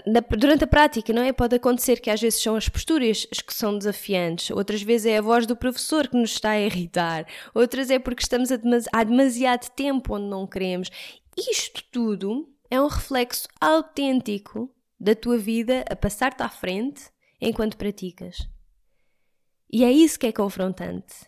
na, 0.06 0.22
durante 0.38 0.64
a 0.64 0.68
prática, 0.68 1.12
não 1.12 1.22
é? 1.22 1.34
Pode 1.34 1.56
acontecer 1.56 2.00
que 2.00 2.10
às 2.10 2.22
vezes 2.22 2.42
são 2.42 2.56
as 2.56 2.70
posturas 2.70 3.26
que 3.26 3.54
são 3.54 3.78
desafiantes, 3.78 4.52
outras 4.52 4.82
vezes 4.82 5.08
é 5.08 5.18
a 5.18 5.22
voz 5.22 5.46
do 5.46 5.56
professor 5.56 6.08
que 6.08 6.18
nos 6.18 6.32
está 6.32 6.52
a 6.52 6.62
irritar, 6.62 7.26
outras 7.54 7.90
é 7.90 7.98
porque 7.98 8.22
estamos 8.22 8.50
há 8.94 9.04
demasiado 9.04 9.70
tempo 9.72 10.16
onde 10.16 10.28
não 10.28 10.46
queremos. 10.48 10.90
Isto 11.38 11.84
tudo 11.92 12.50
é 12.70 12.82
um 12.82 12.88
reflexo 12.88 13.48
autêntico 13.60 14.74
da 15.00 15.16
tua 15.16 15.38
vida 15.38 15.86
a 15.90 15.96
passar-te 15.96 16.42
à 16.42 16.50
frente 16.50 17.10
enquanto 17.40 17.78
praticas. 17.78 18.38
E 19.72 19.84
é 19.84 19.92
isso 19.92 20.20
que 20.20 20.28
é 20.28 20.32
confrontante. 20.32 21.28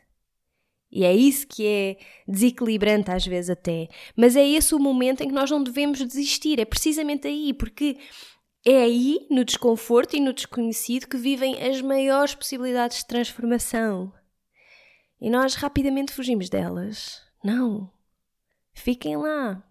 E 0.91 1.03
é 1.03 1.13
isso 1.13 1.47
que 1.47 1.65
é 1.67 1.97
desequilibrante 2.27 3.11
às 3.11 3.25
vezes 3.25 3.49
até. 3.49 3.87
Mas 4.15 4.35
é 4.35 4.47
esse 4.47 4.73
o 4.73 4.79
momento 4.79 5.21
em 5.21 5.27
que 5.27 5.33
nós 5.33 5.51
não 5.51 5.63
devemos 5.63 5.99
desistir. 5.99 6.59
É 6.59 6.65
precisamente 6.65 7.27
aí, 7.27 7.53
porque 7.53 7.97
é 8.65 8.81
aí, 8.81 9.27
no 9.29 9.45
desconforto 9.45 10.15
e 10.15 10.19
no 10.19 10.33
desconhecido, 10.33 11.07
que 11.07 11.17
vivem 11.17 11.61
as 11.61 11.81
maiores 11.81 12.33
possibilidades 12.33 12.99
de 12.99 13.07
transformação. 13.07 14.11
E 15.21 15.29
nós 15.29 15.53
rapidamente 15.55 16.11
fugimos 16.11 16.49
delas. 16.49 17.21
Não. 17.43 17.91
Fiquem 18.73 19.15
lá. 19.15 19.63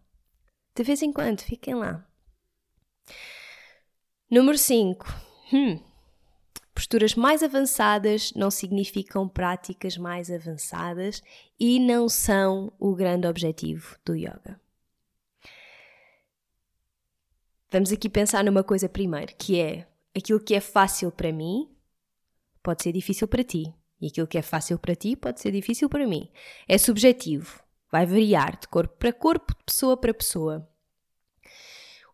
De 0.79 0.85
vez 0.85 1.03
em 1.03 1.13
quando, 1.13 1.41
fiquem 1.41 1.75
lá. 1.75 2.07
Número 4.31 4.57
5. 4.57 5.07
Hum. 5.53 5.81
Posturas 6.73 7.17
mais 7.17 7.43
avançadas 7.43 8.33
não 8.35 8.49
significam 8.49 9.29
práticas 9.29 9.97
mais 9.97 10.31
avançadas 10.31 11.21
e 11.59 11.81
não 11.81 12.09
são 12.09 12.73
o 12.79 12.95
grande 12.95 13.27
objetivo 13.27 13.97
do 14.05 14.15
yoga. 14.15 14.61
Vamos 17.73 17.91
aqui 17.91 18.09
pensar 18.09 18.45
numa 18.45 18.63
coisa 18.63 18.89
primeiro, 18.89 19.35
que 19.37 19.59
é 19.59 19.85
aquilo 20.17 20.39
que 20.39 20.55
é 20.55 20.61
fácil 20.61 21.11
para 21.11 21.33
mim 21.33 21.69
pode 22.63 22.85
ser 22.85 22.93
difícil 22.93 23.27
para 23.27 23.43
ti. 23.43 23.75
E 24.01 24.07
aquilo 24.07 24.29
que 24.29 24.39
é 24.39 24.43
fácil 24.43 24.79
para 24.79 24.95
ti 24.95 25.17
pode 25.17 25.41
ser 25.41 25.51
difícil 25.51 25.89
para 25.89 26.07
mim. 26.07 26.31
É 26.69 26.79
subjetivo, 26.79 27.61
vai 27.91 28.07
variar 28.07 28.59
de 28.59 28.69
corpo 28.69 28.97
para 28.99 29.13
corpo, 29.13 29.55
de 29.57 29.65
pessoa 29.65 29.97
para 29.97 30.15
pessoa. 30.15 30.69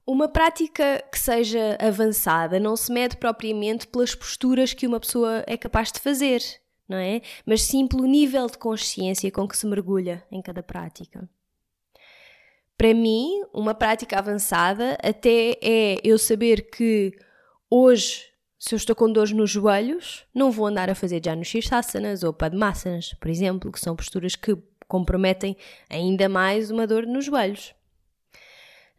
Uma 0.07 0.29
prática 0.29 1.03
que 1.11 1.19
seja 1.19 1.79
avançada 1.81 2.61
não 2.61 2.77
se 2.77 2.93
mede 2.93 3.17
propriamente 3.17 3.87
pelas 3.87 4.15
posturas 4.15 4.75
que 4.75 4.87
uma 4.87 5.01
pessoa 5.01 5.43
é 5.47 5.57
capaz 5.57 5.91
de 5.91 5.99
fazer, 5.99 6.43
não 6.87 6.99
é? 6.99 7.23
Mas 7.47 7.63
sim 7.63 7.87
pelo 7.87 8.05
nível 8.05 8.47
de 8.47 8.59
consciência 8.59 9.31
com 9.31 9.49
que 9.49 9.57
se 9.57 9.67
mergulha 9.67 10.23
em 10.31 10.43
cada 10.43 10.63
prática. 10.63 11.27
Para 12.77 12.93
mim, 12.93 13.43
uma 13.53 13.75
prática 13.75 14.19
avançada 14.19 14.99
até 15.03 15.57
é 15.63 15.97
eu 16.05 16.19
saber 16.19 16.71
que 16.71 17.17
hoje, 17.71 18.25
se 18.59 18.75
eu 18.75 18.77
estou 18.77 18.95
com 18.95 19.11
dores 19.11 19.33
nos 19.33 19.51
joelhos, 19.51 20.27
não 20.35 20.51
vou 20.51 20.67
andar 20.67 20.91
a 20.91 20.95
fazer 20.95 21.23
já 21.25 21.41
Shirsasanas 21.43 22.23
ou 22.23 22.33
Padmasanas, 22.33 23.15
por 23.15 23.31
exemplo, 23.31 23.73
que 23.73 23.81
são 23.81 23.97
posturas 23.97 24.37
que 24.37 24.55
comprometem 24.95 25.57
ainda 25.91 26.29
mais 26.29 26.71
uma 26.71 26.87
dor 26.87 27.05
nos 27.05 27.25
joelhos. 27.25 27.75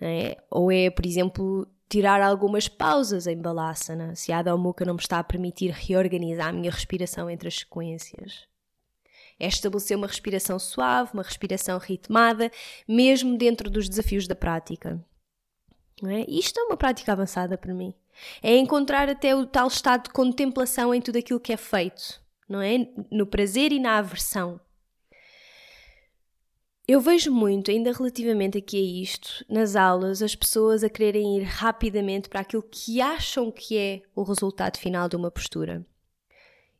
É? 0.01 0.35
Ou 0.51 0.69
é, 0.69 0.89
por 0.89 1.05
exemplo, 1.05 1.65
tirar 1.87 2.21
algumas 2.21 2.67
pausas 2.67 3.27
em 3.27 3.37
Balasana, 3.37 4.13
se 4.13 4.33
a 4.33 4.39
Adho 4.39 4.57
não 4.57 4.93
me 4.93 4.99
está 4.99 5.19
a 5.19 5.23
permitir 5.23 5.71
reorganizar 5.71 6.49
a 6.49 6.51
minha 6.51 6.69
respiração 6.69 7.29
entre 7.29 7.47
as 7.47 7.59
sequências. 7.59 8.45
É 9.39 9.47
estabelecer 9.47 9.95
uma 9.95 10.07
respiração 10.07 10.59
suave, 10.59 11.11
uma 11.13 11.23
respiração 11.23 11.77
ritmada, 11.77 12.51
mesmo 12.85 13.37
dentro 13.37 13.69
dos 13.69 13.87
desafios 13.87 14.27
da 14.27 14.35
prática. 14.35 15.01
É? 16.03 16.29
Isto 16.29 16.59
é 16.59 16.63
uma 16.63 16.75
prática 16.75 17.13
avançada 17.13 17.57
para 17.57 17.73
mim. 17.73 17.93
É 18.43 18.57
encontrar 18.57 19.07
até 19.07 19.33
o 19.33 19.45
tal 19.45 19.69
estado 19.69 20.03
de 20.03 20.09
contemplação 20.09 20.93
em 20.93 20.99
tudo 20.99 21.19
aquilo 21.19 21.39
que 21.39 21.53
é 21.53 21.57
feito, 21.57 22.21
não 22.49 22.61
é? 22.61 22.85
No 23.09 23.25
prazer 23.25 23.71
e 23.71 23.79
na 23.79 23.97
aversão. 23.97 24.59
Eu 26.87 27.01
vejo 27.01 27.31
muito, 27.31 27.71
ainda 27.71 27.91
relativamente 27.91 28.59
aqui 28.59 28.77
a 28.77 29.01
isto, 29.01 29.43
nas 29.49 29.75
aulas, 29.75 30.21
as 30.21 30.35
pessoas 30.35 30.83
a 30.83 30.89
quererem 30.89 31.37
ir 31.37 31.43
rapidamente 31.43 32.29
para 32.29 32.41
aquilo 32.41 32.61
que 32.61 33.01
acham 33.01 33.51
que 33.51 33.75
é 33.75 34.01
o 34.15 34.21
resultado 34.21 34.77
final 34.77 35.09
de 35.09 35.15
uma 35.15 35.31
postura. 35.31 35.83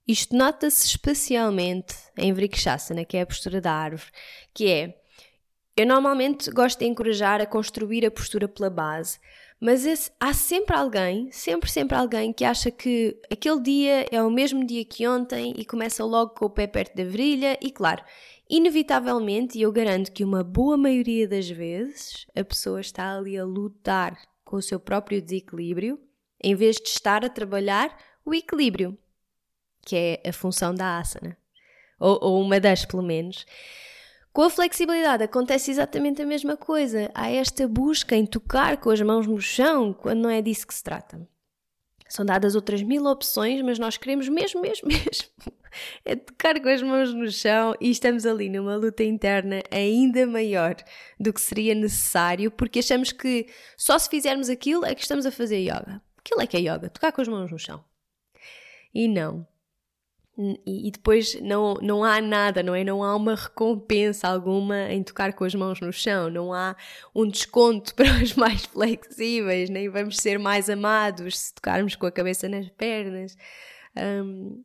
Isto 0.07 0.35
nota-se 0.35 0.85
especialmente 0.85 1.95
em 2.15 2.31
Vrikshasana, 2.31 3.03
que 3.03 3.17
é 3.17 3.21
a 3.21 3.25
postura 3.25 3.59
da 3.59 3.71
árvore, 3.71 4.11
que 4.53 4.69
é 4.69 5.01
eu 5.75 5.87
normalmente 5.87 6.51
gosto 6.51 6.79
de 6.79 6.85
encorajar 6.85 7.41
a 7.41 7.45
construir 7.45 8.05
a 8.05 8.11
postura 8.11 8.47
pela 8.47 8.69
base, 8.69 9.19
mas 9.59 9.85
esse, 9.85 10.11
há 10.19 10.33
sempre 10.33 10.75
alguém, 10.75 11.29
sempre, 11.31 11.69
sempre 11.69 11.97
alguém 11.97 12.31
que 12.31 12.45
acha 12.45 12.69
que 12.69 13.19
aquele 13.31 13.61
dia 13.61 14.05
é 14.11 14.21
o 14.21 14.29
mesmo 14.29 14.65
dia 14.65 14.85
que 14.85 15.07
ontem 15.07 15.53
e 15.57 15.65
começa 15.65 16.05
logo 16.05 16.35
com 16.35 16.45
o 16.45 16.49
pé 16.49 16.67
perto 16.67 16.95
da 16.95 17.03
virilha 17.03 17.57
e, 17.61 17.71
claro, 17.71 18.03
inevitavelmente, 18.49 19.57
e 19.57 19.61
eu 19.61 19.71
garanto 19.71 20.11
que 20.11 20.23
uma 20.23 20.43
boa 20.43 20.77
maioria 20.77 21.27
das 21.27 21.49
vezes, 21.49 22.27
a 22.35 22.43
pessoa 22.43 22.79
está 22.79 23.15
ali 23.15 23.37
a 23.37 23.45
lutar 23.45 24.17
com 24.43 24.57
o 24.57 24.61
seu 24.61 24.79
próprio 24.79 25.21
desequilíbrio, 25.21 25.99
em 26.41 26.53
vez 26.55 26.77
de 26.77 26.89
estar 26.89 27.25
a 27.25 27.29
trabalhar 27.29 27.97
o 28.23 28.33
equilíbrio, 28.33 28.97
que 29.81 29.95
é 29.95 30.29
a 30.29 30.33
função 30.33 30.73
da 30.73 30.99
asana, 30.99 31.37
ou, 31.99 32.19
ou 32.21 32.41
uma 32.41 32.59
das, 32.59 32.85
pelo 32.85 33.03
menos. 33.03 33.45
Com 34.31 34.41
a 34.43 34.49
flexibilidade 34.49 35.23
acontece 35.23 35.71
exatamente 35.71 36.21
a 36.21 36.25
mesma 36.25 36.57
coisa. 36.57 37.09
Há 37.15 37.31
esta 37.31 37.67
busca 37.67 38.15
em 38.15 38.25
tocar 38.25 38.77
com 38.77 38.89
as 38.89 39.01
mãos 39.01 39.25
no 39.25 39.39
chão, 39.39 39.93
quando 39.93 40.19
não 40.19 40.29
é 40.29 40.41
disso 40.41 40.67
que 40.67 40.73
se 40.73 40.83
trata. 40.83 41.27
São 42.09 42.25
dadas 42.25 42.53
outras 42.53 42.83
mil 42.83 43.05
opções, 43.05 43.61
mas 43.61 43.79
nós 43.79 43.97
queremos 43.97 44.27
mesmo, 44.27 44.61
mesmo, 44.61 44.87
mesmo 44.89 45.29
é 46.03 46.15
tocar 46.15 46.59
com 46.61 46.69
as 46.69 46.81
mãos 46.81 47.13
no 47.13 47.29
chão 47.31 47.75
e 47.79 47.89
estamos 47.89 48.25
ali 48.25 48.49
numa 48.49 48.75
luta 48.75 49.03
interna 49.03 49.61
ainda 49.71 50.25
maior 50.25 50.75
do 51.19 51.33
que 51.33 51.41
seria 51.41 51.75
necessário, 51.75 52.51
porque 52.51 52.79
achamos 52.79 53.11
que 53.11 53.47
só 53.77 53.97
se 53.97 54.09
fizermos 54.09 54.49
aquilo 54.49 54.85
é 54.85 54.93
que 54.95 55.01
estamos 55.01 55.25
a 55.25 55.31
fazer 55.31 55.59
yoga. 55.59 56.01
Aquilo 56.17 56.41
é 56.41 56.47
que 56.47 56.57
é 56.57 56.61
yoga, 56.61 56.89
tocar 56.89 57.11
com 57.11 57.21
as 57.21 57.27
mãos 57.27 57.51
no 57.51 57.59
chão. 57.59 57.83
E 58.93 59.07
não. 59.07 59.47
E, 60.65 60.91
depois 60.91 61.39
não, 61.41 61.75
não 61.75 62.03
há 62.03 62.19
nada, 62.19 62.61
não 62.61 62.75
é? 62.75 62.83
Não 62.83 63.01
há 63.01 63.15
uma 63.15 63.35
recompensa 63.35 64.27
alguma 64.27 64.91
em 64.91 65.01
tocar 65.01 65.31
com 65.31 65.45
as 65.45 65.55
mãos 65.55 65.79
no 65.79 65.93
chão, 65.93 66.29
não 66.29 66.53
há 66.53 66.75
um 67.15 67.25
desconto 67.25 67.95
para 67.95 68.21
os 68.21 68.33
mais 68.33 68.65
flexíveis, 68.65 69.69
nem 69.69 69.87
vamos 69.87 70.17
ser 70.17 70.37
mais 70.37 70.69
amados 70.69 71.39
se 71.39 71.53
tocarmos 71.55 71.95
com 71.95 72.05
a 72.05 72.11
cabeça 72.11 72.49
nas 72.49 72.67
pernas. 72.69 73.37
Um, 73.95 74.61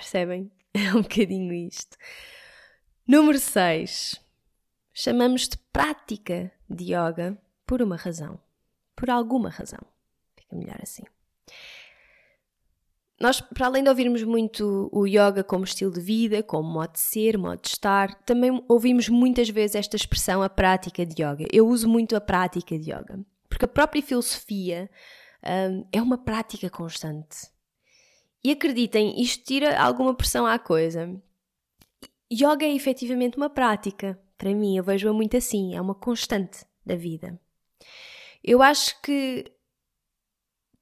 Percebem? 0.00 0.50
É 0.72 0.94
um 0.94 1.02
bocadinho 1.02 1.52
isto. 1.52 1.96
Número 3.04 3.40
6. 3.40 4.20
Chamamos 4.94 5.48
de 5.48 5.58
prática 5.72 6.52
de 6.68 6.94
yoga 6.94 7.36
por 7.66 7.82
uma 7.82 7.96
razão. 7.96 8.38
Por 8.94 9.10
alguma 9.10 9.50
razão. 9.50 9.80
Fica 10.36 10.54
melhor 10.54 10.78
assim. 10.80 11.02
Nós, 13.20 13.40
para 13.40 13.66
além 13.66 13.82
de 13.82 13.88
ouvirmos 13.88 14.22
muito 14.22 14.88
o 14.92 15.08
yoga 15.08 15.42
como 15.42 15.64
estilo 15.64 15.92
de 15.92 16.00
vida, 16.00 16.40
como 16.40 16.70
modo 16.70 16.92
de 16.92 17.00
ser, 17.00 17.36
modo 17.36 17.60
de 17.60 17.68
estar, 17.68 18.14
também 18.22 18.64
ouvimos 18.68 19.08
muitas 19.08 19.48
vezes 19.50 19.74
esta 19.74 19.96
expressão, 19.96 20.40
a 20.40 20.48
prática 20.48 21.04
de 21.04 21.20
yoga. 21.20 21.48
Eu 21.52 21.66
uso 21.66 21.88
muito 21.88 22.14
a 22.14 22.20
prática 22.20 22.78
de 22.78 22.92
yoga, 22.92 23.18
porque 23.48 23.64
a 23.64 23.68
própria 23.68 24.00
filosofia 24.00 24.88
um, 25.44 25.84
é 25.90 26.00
uma 26.00 26.16
prática 26.16 26.70
constante. 26.70 27.49
E 28.42 28.50
acreditem, 28.52 29.20
isto 29.20 29.44
tira 29.44 29.78
alguma 29.78 30.14
pressão 30.14 30.46
à 30.46 30.58
coisa. 30.58 31.20
Yoga 32.32 32.64
é 32.64 32.74
efetivamente 32.74 33.36
uma 33.36 33.50
prática. 33.50 34.18
Para 34.38 34.54
mim, 34.54 34.76
eu 34.76 34.84
vejo-a 34.84 35.12
muito 35.12 35.36
assim, 35.36 35.74
é 35.74 35.80
uma 35.80 35.94
constante 35.94 36.64
da 36.84 36.96
vida. 36.96 37.38
Eu 38.42 38.62
acho 38.62 39.00
que 39.02 39.44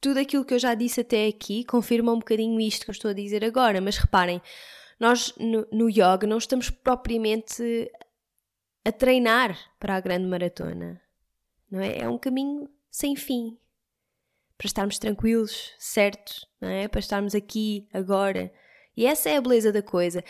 tudo 0.01 0.21
aquilo 0.21 0.45
que 0.45 0.55
eu 0.55 0.59
já 0.59 0.75
disse 0.75 1.01
até 1.01 1.27
aqui 1.27 1.65
confirma 1.65 2.13
um 2.13 2.19
bocadinho 2.19 2.61
isto 2.61 2.85
que 2.85 2.91
eu 2.91 2.93
estou 2.93 3.11
a 3.11 3.15
dizer 3.15 3.45
agora, 3.45 3.81
mas 3.81 3.97
reparem, 3.97 4.41
nós 5.01 5.35
no, 5.37 5.67
no 5.73 5.91
yoga 5.91 6.27
não 6.27 6.39
estamos 6.39 6.71
propriamente 6.71 7.91
a 8.85 8.93
treinar 8.93 9.59
para 9.81 9.97
a 9.97 10.01
grande 10.01 10.27
maratona, 10.27 11.01
não 11.69 11.81
é? 11.81 11.99
É 11.99 12.09
um 12.09 12.19
caminho 12.19 12.69
sem 12.91 13.17
fim 13.17 13.59
para 14.59 14.67
estarmos 14.67 14.99
tranquilos, 14.99 15.73
certos, 15.79 16.45
não 16.61 16.69
é? 16.69 16.89
Para 16.89 16.99
estarmos 16.99 17.35
aqui, 17.35 17.89
agora. 17.93 18.53
E 18.97 19.07
essa 19.07 19.31
é 19.31 19.37
a 19.37 19.41
beleza 19.41 19.73
da 19.73 19.81
coisa. 19.81 20.23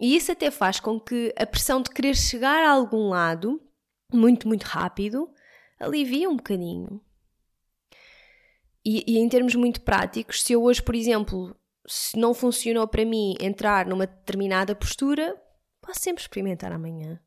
E 0.00 0.14
isso 0.14 0.30
até 0.30 0.48
faz 0.50 0.78
com 0.78 1.00
que 1.00 1.34
a 1.36 1.44
pressão 1.44 1.82
de 1.82 1.90
querer 1.90 2.14
chegar 2.14 2.64
a 2.64 2.70
algum 2.70 3.08
lado, 3.08 3.60
muito, 4.12 4.46
muito 4.46 4.62
rápido, 4.62 5.28
alivie 5.78 6.26
um 6.28 6.36
bocadinho. 6.36 7.00
E, 8.84 9.02
e, 9.06 9.18
em 9.18 9.28
termos 9.28 9.56
muito 9.56 9.80
práticos, 9.80 10.42
se 10.42 10.52
eu 10.52 10.62
hoje, 10.62 10.82
por 10.82 10.94
exemplo, 10.94 11.56
se 11.86 12.16
não 12.18 12.32
funcionou 12.32 12.86
para 12.86 13.04
mim 13.04 13.34
entrar 13.40 13.86
numa 13.86 14.06
determinada 14.06 14.74
postura, 14.74 15.36
posso 15.80 16.00
sempre 16.00 16.22
experimentar 16.22 16.70
amanhã 16.70 17.20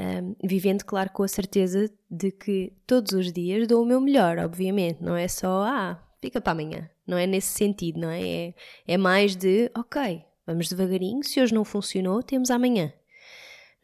um, 0.00 0.34
vivendo, 0.42 0.82
claro, 0.84 1.10
com 1.10 1.22
a 1.22 1.28
certeza 1.28 1.90
de 2.10 2.32
que 2.32 2.72
todos 2.86 3.12
os 3.12 3.30
dias 3.30 3.68
dou 3.68 3.82
o 3.82 3.86
meu 3.86 4.00
melhor, 4.00 4.38
obviamente, 4.38 5.02
não 5.02 5.14
é 5.14 5.28
só, 5.28 5.62
ah, 5.64 6.02
fica 6.22 6.40
para 6.40 6.52
amanhã, 6.52 6.88
não 7.06 7.18
é 7.18 7.26
nesse 7.26 7.48
sentido, 7.48 8.00
não 8.00 8.08
é? 8.08 8.22
É, 8.22 8.54
é 8.86 8.96
mais 8.96 9.36
de, 9.36 9.70
ok, 9.76 10.24
vamos 10.46 10.70
devagarinho, 10.70 11.22
se 11.22 11.40
hoje 11.40 11.52
não 11.52 11.64
funcionou, 11.66 12.22
temos 12.22 12.50
amanhã. 12.50 12.90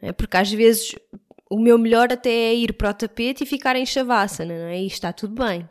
É? 0.00 0.10
Porque 0.10 0.38
às 0.38 0.50
vezes 0.50 0.94
o 1.50 1.58
meu 1.58 1.76
melhor 1.76 2.10
até 2.10 2.30
é 2.30 2.54
ir 2.54 2.72
para 2.72 2.90
o 2.90 2.94
tapete 2.94 3.44
e 3.44 3.46
ficar 3.46 3.76
em 3.76 3.84
chavassana, 3.84 4.54
não 4.58 4.68
é? 4.68 4.80
E 4.80 4.86
está 4.86 5.12
tudo 5.12 5.34
bem. 5.34 5.68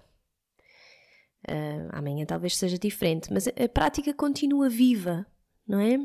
Uh, 1.47 1.89
amanhã 1.91 2.25
talvez 2.25 2.55
seja 2.55 2.77
diferente, 2.77 3.31
mas 3.31 3.47
a 3.47 3.69
prática 3.71 4.13
continua 4.13 4.69
viva, 4.69 5.25
não 5.67 5.79
é? 5.79 5.97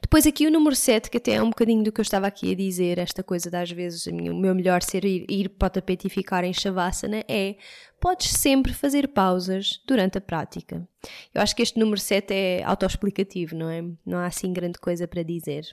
Depois 0.00 0.26
aqui 0.26 0.46
o 0.46 0.50
número 0.50 0.74
7, 0.74 1.10
que 1.10 1.18
até 1.18 1.32
é 1.32 1.42
um 1.42 1.50
bocadinho 1.50 1.82
do 1.82 1.92
que 1.92 2.00
eu 2.00 2.02
estava 2.02 2.26
aqui 2.26 2.52
a 2.52 2.54
dizer, 2.54 2.98
esta 2.98 3.22
coisa 3.22 3.50
de 3.50 3.56
às 3.56 3.70
vezes 3.70 4.06
o 4.06 4.14
meu 4.14 4.54
melhor 4.54 4.82
ser 4.82 5.04
ir, 5.04 5.26
ir 5.28 5.48
para 5.48 5.66
o 5.66 5.70
tapete 5.70 6.06
e 6.06 6.10
ficar 6.10 6.44
em 6.44 6.52
Shavasana 6.52 7.24
é 7.28 7.56
podes 8.00 8.30
sempre 8.30 8.72
fazer 8.72 9.08
pausas 9.08 9.80
durante 9.86 10.18
a 10.18 10.20
prática. 10.20 10.86
Eu 11.32 11.40
acho 11.40 11.56
que 11.56 11.62
este 11.62 11.78
número 11.78 12.00
7 12.00 12.32
é 12.32 12.62
autoexplicativo, 12.64 13.56
não 13.56 13.70
é? 13.70 13.82
Não 14.04 14.18
há 14.18 14.26
assim 14.26 14.52
grande 14.52 14.78
coisa 14.78 15.08
para 15.08 15.22
dizer. 15.22 15.64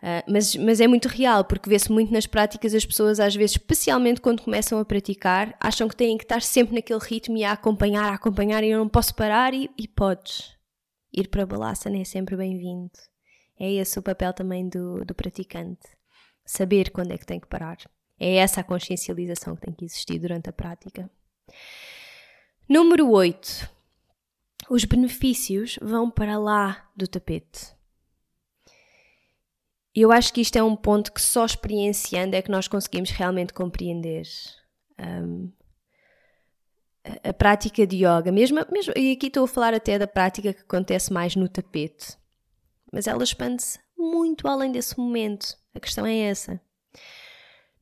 Uh, 0.00 0.22
mas, 0.30 0.54
mas 0.54 0.80
é 0.80 0.86
muito 0.86 1.08
real, 1.08 1.44
porque 1.44 1.68
vê-se 1.68 1.90
muito 1.90 2.12
nas 2.12 2.26
práticas 2.26 2.72
as 2.72 2.86
pessoas, 2.86 3.18
às 3.18 3.34
vezes, 3.34 3.52
especialmente 3.52 4.20
quando 4.20 4.42
começam 4.42 4.78
a 4.78 4.84
praticar, 4.84 5.56
acham 5.58 5.88
que 5.88 5.96
têm 5.96 6.16
que 6.16 6.24
estar 6.24 6.40
sempre 6.40 6.76
naquele 6.76 7.00
ritmo 7.00 7.36
e 7.36 7.42
a 7.42 7.52
acompanhar, 7.52 8.12
a 8.12 8.14
acompanhar 8.14 8.62
e 8.62 8.70
eu 8.70 8.78
não 8.78 8.88
posso 8.88 9.14
parar 9.14 9.52
e, 9.54 9.68
e 9.76 9.88
podes 9.88 10.57
ir 11.12 11.28
para 11.28 11.46
Balasana 11.46 11.98
é 11.98 12.04
sempre 12.04 12.36
bem-vindo. 12.36 12.90
É 13.58 13.72
esse 13.72 13.98
o 13.98 14.02
papel 14.02 14.32
também 14.32 14.68
do, 14.68 15.04
do 15.04 15.14
praticante. 15.14 15.86
Saber 16.44 16.90
quando 16.90 17.12
é 17.12 17.18
que 17.18 17.26
tem 17.26 17.40
que 17.40 17.46
parar 17.46 17.76
É 18.18 18.36
essa 18.36 18.60
a 18.60 18.64
consciencialização 18.64 19.54
que 19.54 19.62
tem 19.62 19.74
que 19.74 19.84
existir 19.84 20.18
durante 20.18 20.48
a 20.48 20.52
prática. 20.52 21.10
Número 22.68 23.10
8. 23.10 23.70
Os 24.70 24.84
benefícios 24.84 25.78
vão 25.80 26.10
para 26.10 26.38
lá 26.38 26.88
do 26.96 27.08
tapete. 27.08 27.76
Eu 29.94 30.12
acho 30.12 30.32
que 30.32 30.40
isto 30.40 30.56
é 30.56 30.62
um 30.62 30.76
ponto 30.76 31.12
que 31.12 31.20
só 31.20 31.44
experienciando 31.44 32.36
é 32.36 32.42
que 32.42 32.50
nós 32.50 32.68
conseguimos 32.68 33.10
realmente 33.10 33.52
compreender. 33.52 34.26
Um, 34.98 35.50
a, 37.22 37.32
prática 37.32 37.86
de 37.86 37.96
yoga, 37.96 38.32
mesmo, 38.32 38.64
mesmo, 38.70 38.92
e 38.96 39.12
aqui 39.12 39.26
estou 39.26 39.44
a 39.44 39.48
falar 39.48 39.74
até 39.74 39.98
da 39.98 40.06
prática 40.06 40.52
que 40.52 40.62
acontece 40.62 41.12
mais 41.12 41.36
no 41.36 41.48
tapete, 41.48 42.16
mas 42.92 43.06
ela 43.06 43.22
expande-se 43.22 43.78
muito 43.96 44.46
além 44.46 44.72
desse 44.72 44.98
momento. 44.98 45.56
A 45.74 45.80
questão 45.80 46.06
é 46.06 46.16
essa. 46.18 46.60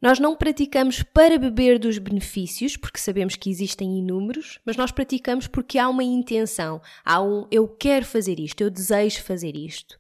Nós 0.01 0.19
não 0.19 0.37
praticamos 0.37 1.03
para 1.03 1.39
beber 1.39 1.79
dos 1.79 1.99
benefícios, 1.99 2.77
porque 2.77 2.99
sabemos 2.99 3.35
que 3.35 3.51
existem 3.51 3.99
inúmeros, 3.99 4.59
mas 4.65 4.77
nós 4.77 4.93
praticamos 4.93 5.47
porque 5.47 5.79
há 5.79 5.89
uma 5.89 6.05
intenção, 6.05 6.83
há 7.05 7.23
um 7.23 7.47
eu 7.51 7.67
quero 7.67 8.05
fazer 8.05 8.39
isto, 8.39 8.61
eu 8.61 8.71
desejo 8.71 9.23
fazer 9.23 9.57
isto. 9.57 9.99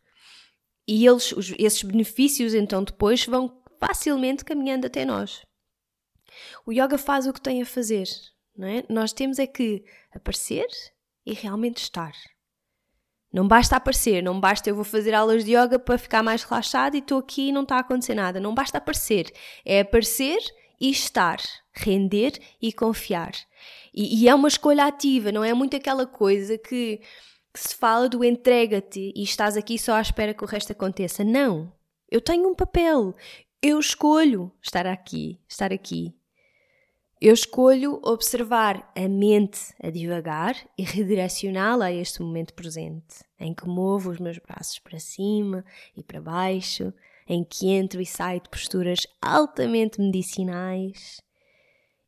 E 0.86 1.04
eles, 1.04 1.32
os, 1.32 1.52
esses 1.58 1.82
benefícios, 1.82 2.54
então, 2.54 2.84
depois 2.84 3.24
vão 3.24 3.60
facilmente 3.80 4.44
caminhando 4.44 4.86
até 4.86 5.04
nós. 5.04 5.42
O 6.64 6.72
yoga 6.72 6.98
faz 6.98 7.26
o 7.26 7.32
que 7.32 7.40
tem 7.40 7.62
a 7.62 7.66
fazer, 7.66 8.06
não 8.56 8.66
é? 8.66 8.84
Nós 8.88 9.12
temos 9.12 9.38
é 9.38 9.46
que 9.46 9.84
aparecer 10.14 10.66
e 11.24 11.32
realmente 11.32 11.78
estar. 11.78 12.12
Não 13.32 13.46
basta 13.46 13.76
aparecer, 13.76 14.22
não 14.22 14.40
basta 14.40 14.70
eu 14.70 14.74
vou 14.74 14.84
fazer 14.84 15.12
aulas 15.12 15.44
de 15.44 15.52
yoga 15.52 15.78
para 15.78 15.98
ficar 15.98 16.22
mais 16.22 16.42
relaxado 16.42 16.94
e 16.94 16.98
estou 16.98 17.18
aqui 17.18 17.48
e 17.48 17.52
não 17.52 17.62
está 17.62 17.76
a 17.76 17.80
acontecer 17.80 18.14
nada. 18.14 18.40
Não 18.40 18.54
basta 18.54 18.78
aparecer, 18.78 19.30
é 19.64 19.80
aparecer 19.80 20.38
e 20.80 20.90
estar, 20.90 21.38
render 21.74 22.38
e 22.62 22.72
confiar. 22.72 23.32
E, 23.92 24.22
e 24.22 24.28
é 24.28 24.34
uma 24.34 24.48
escolha 24.48 24.86
ativa, 24.86 25.32
não 25.32 25.44
é 25.44 25.52
muito 25.52 25.76
aquela 25.76 26.06
coisa 26.06 26.56
que, 26.56 27.00
que 27.52 27.60
se 27.60 27.74
fala 27.74 28.08
do 28.08 28.24
entrega-te 28.24 29.12
e 29.14 29.22
estás 29.22 29.56
aqui 29.56 29.78
só 29.78 29.94
à 29.94 30.00
espera 30.00 30.32
que 30.32 30.44
o 30.44 30.46
resto 30.46 30.72
aconteça. 30.72 31.24
Não. 31.24 31.72
Eu 32.10 32.20
tenho 32.20 32.48
um 32.48 32.54
papel. 32.54 33.14
Eu 33.62 33.80
escolho 33.80 34.52
estar 34.62 34.86
aqui, 34.86 35.40
estar 35.48 35.72
aqui. 35.72 36.14
Eu 37.18 37.32
escolho 37.32 37.98
observar 38.02 38.92
a 38.94 39.08
mente 39.08 39.74
a 39.82 39.88
divagar 39.88 40.54
e 40.76 40.82
redirecioná-la 40.82 41.86
a 41.86 41.92
este 41.92 42.20
momento 42.20 42.52
presente, 42.52 43.24
em 43.40 43.54
que 43.54 43.66
movo 43.66 44.10
os 44.10 44.18
meus 44.18 44.38
braços 44.38 44.78
para 44.78 44.98
cima 44.98 45.64
e 45.96 46.02
para 46.02 46.20
baixo, 46.20 46.92
em 47.26 47.42
que 47.42 47.68
entro 47.70 48.02
e 48.02 48.06
saio 48.06 48.42
de 48.42 48.50
posturas 48.50 49.06
altamente 49.20 49.98
medicinais. 49.98 51.22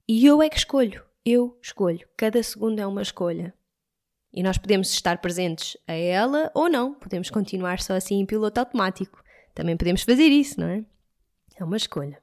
E 0.06 0.26
eu 0.26 0.42
é 0.42 0.50
que 0.50 0.58
escolho, 0.58 1.02
eu 1.24 1.58
escolho. 1.62 2.06
Cada 2.14 2.42
segundo 2.42 2.78
é 2.78 2.86
uma 2.86 3.00
escolha. 3.00 3.54
E 4.30 4.42
nós 4.42 4.58
podemos 4.58 4.92
estar 4.92 5.22
presentes 5.22 5.74
a 5.86 5.94
ela 5.94 6.50
ou 6.54 6.68
não, 6.68 6.92
podemos 6.92 7.30
continuar 7.30 7.80
só 7.80 7.94
assim 7.94 8.20
em 8.20 8.26
piloto 8.26 8.60
automático. 8.60 9.24
Também 9.54 9.74
podemos 9.74 10.02
fazer 10.02 10.28
isso, 10.28 10.60
não 10.60 10.68
é? 10.68 10.84
É 11.56 11.64
uma 11.64 11.78
escolha. 11.78 12.22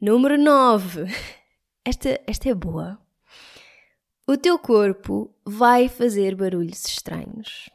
Número 0.00 0.36
9. 0.36 1.06
Esta, 1.82 2.20
esta 2.26 2.50
é 2.50 2.54
boa. 2.54 2.98
O 4.26 4.36
teu 4.36 4.58
corpo 4.58 5.34
vai 5.42 5.88
fazer 5.88 6.34
barulhos 6.34 6.84
estranhos. 6.84 7.70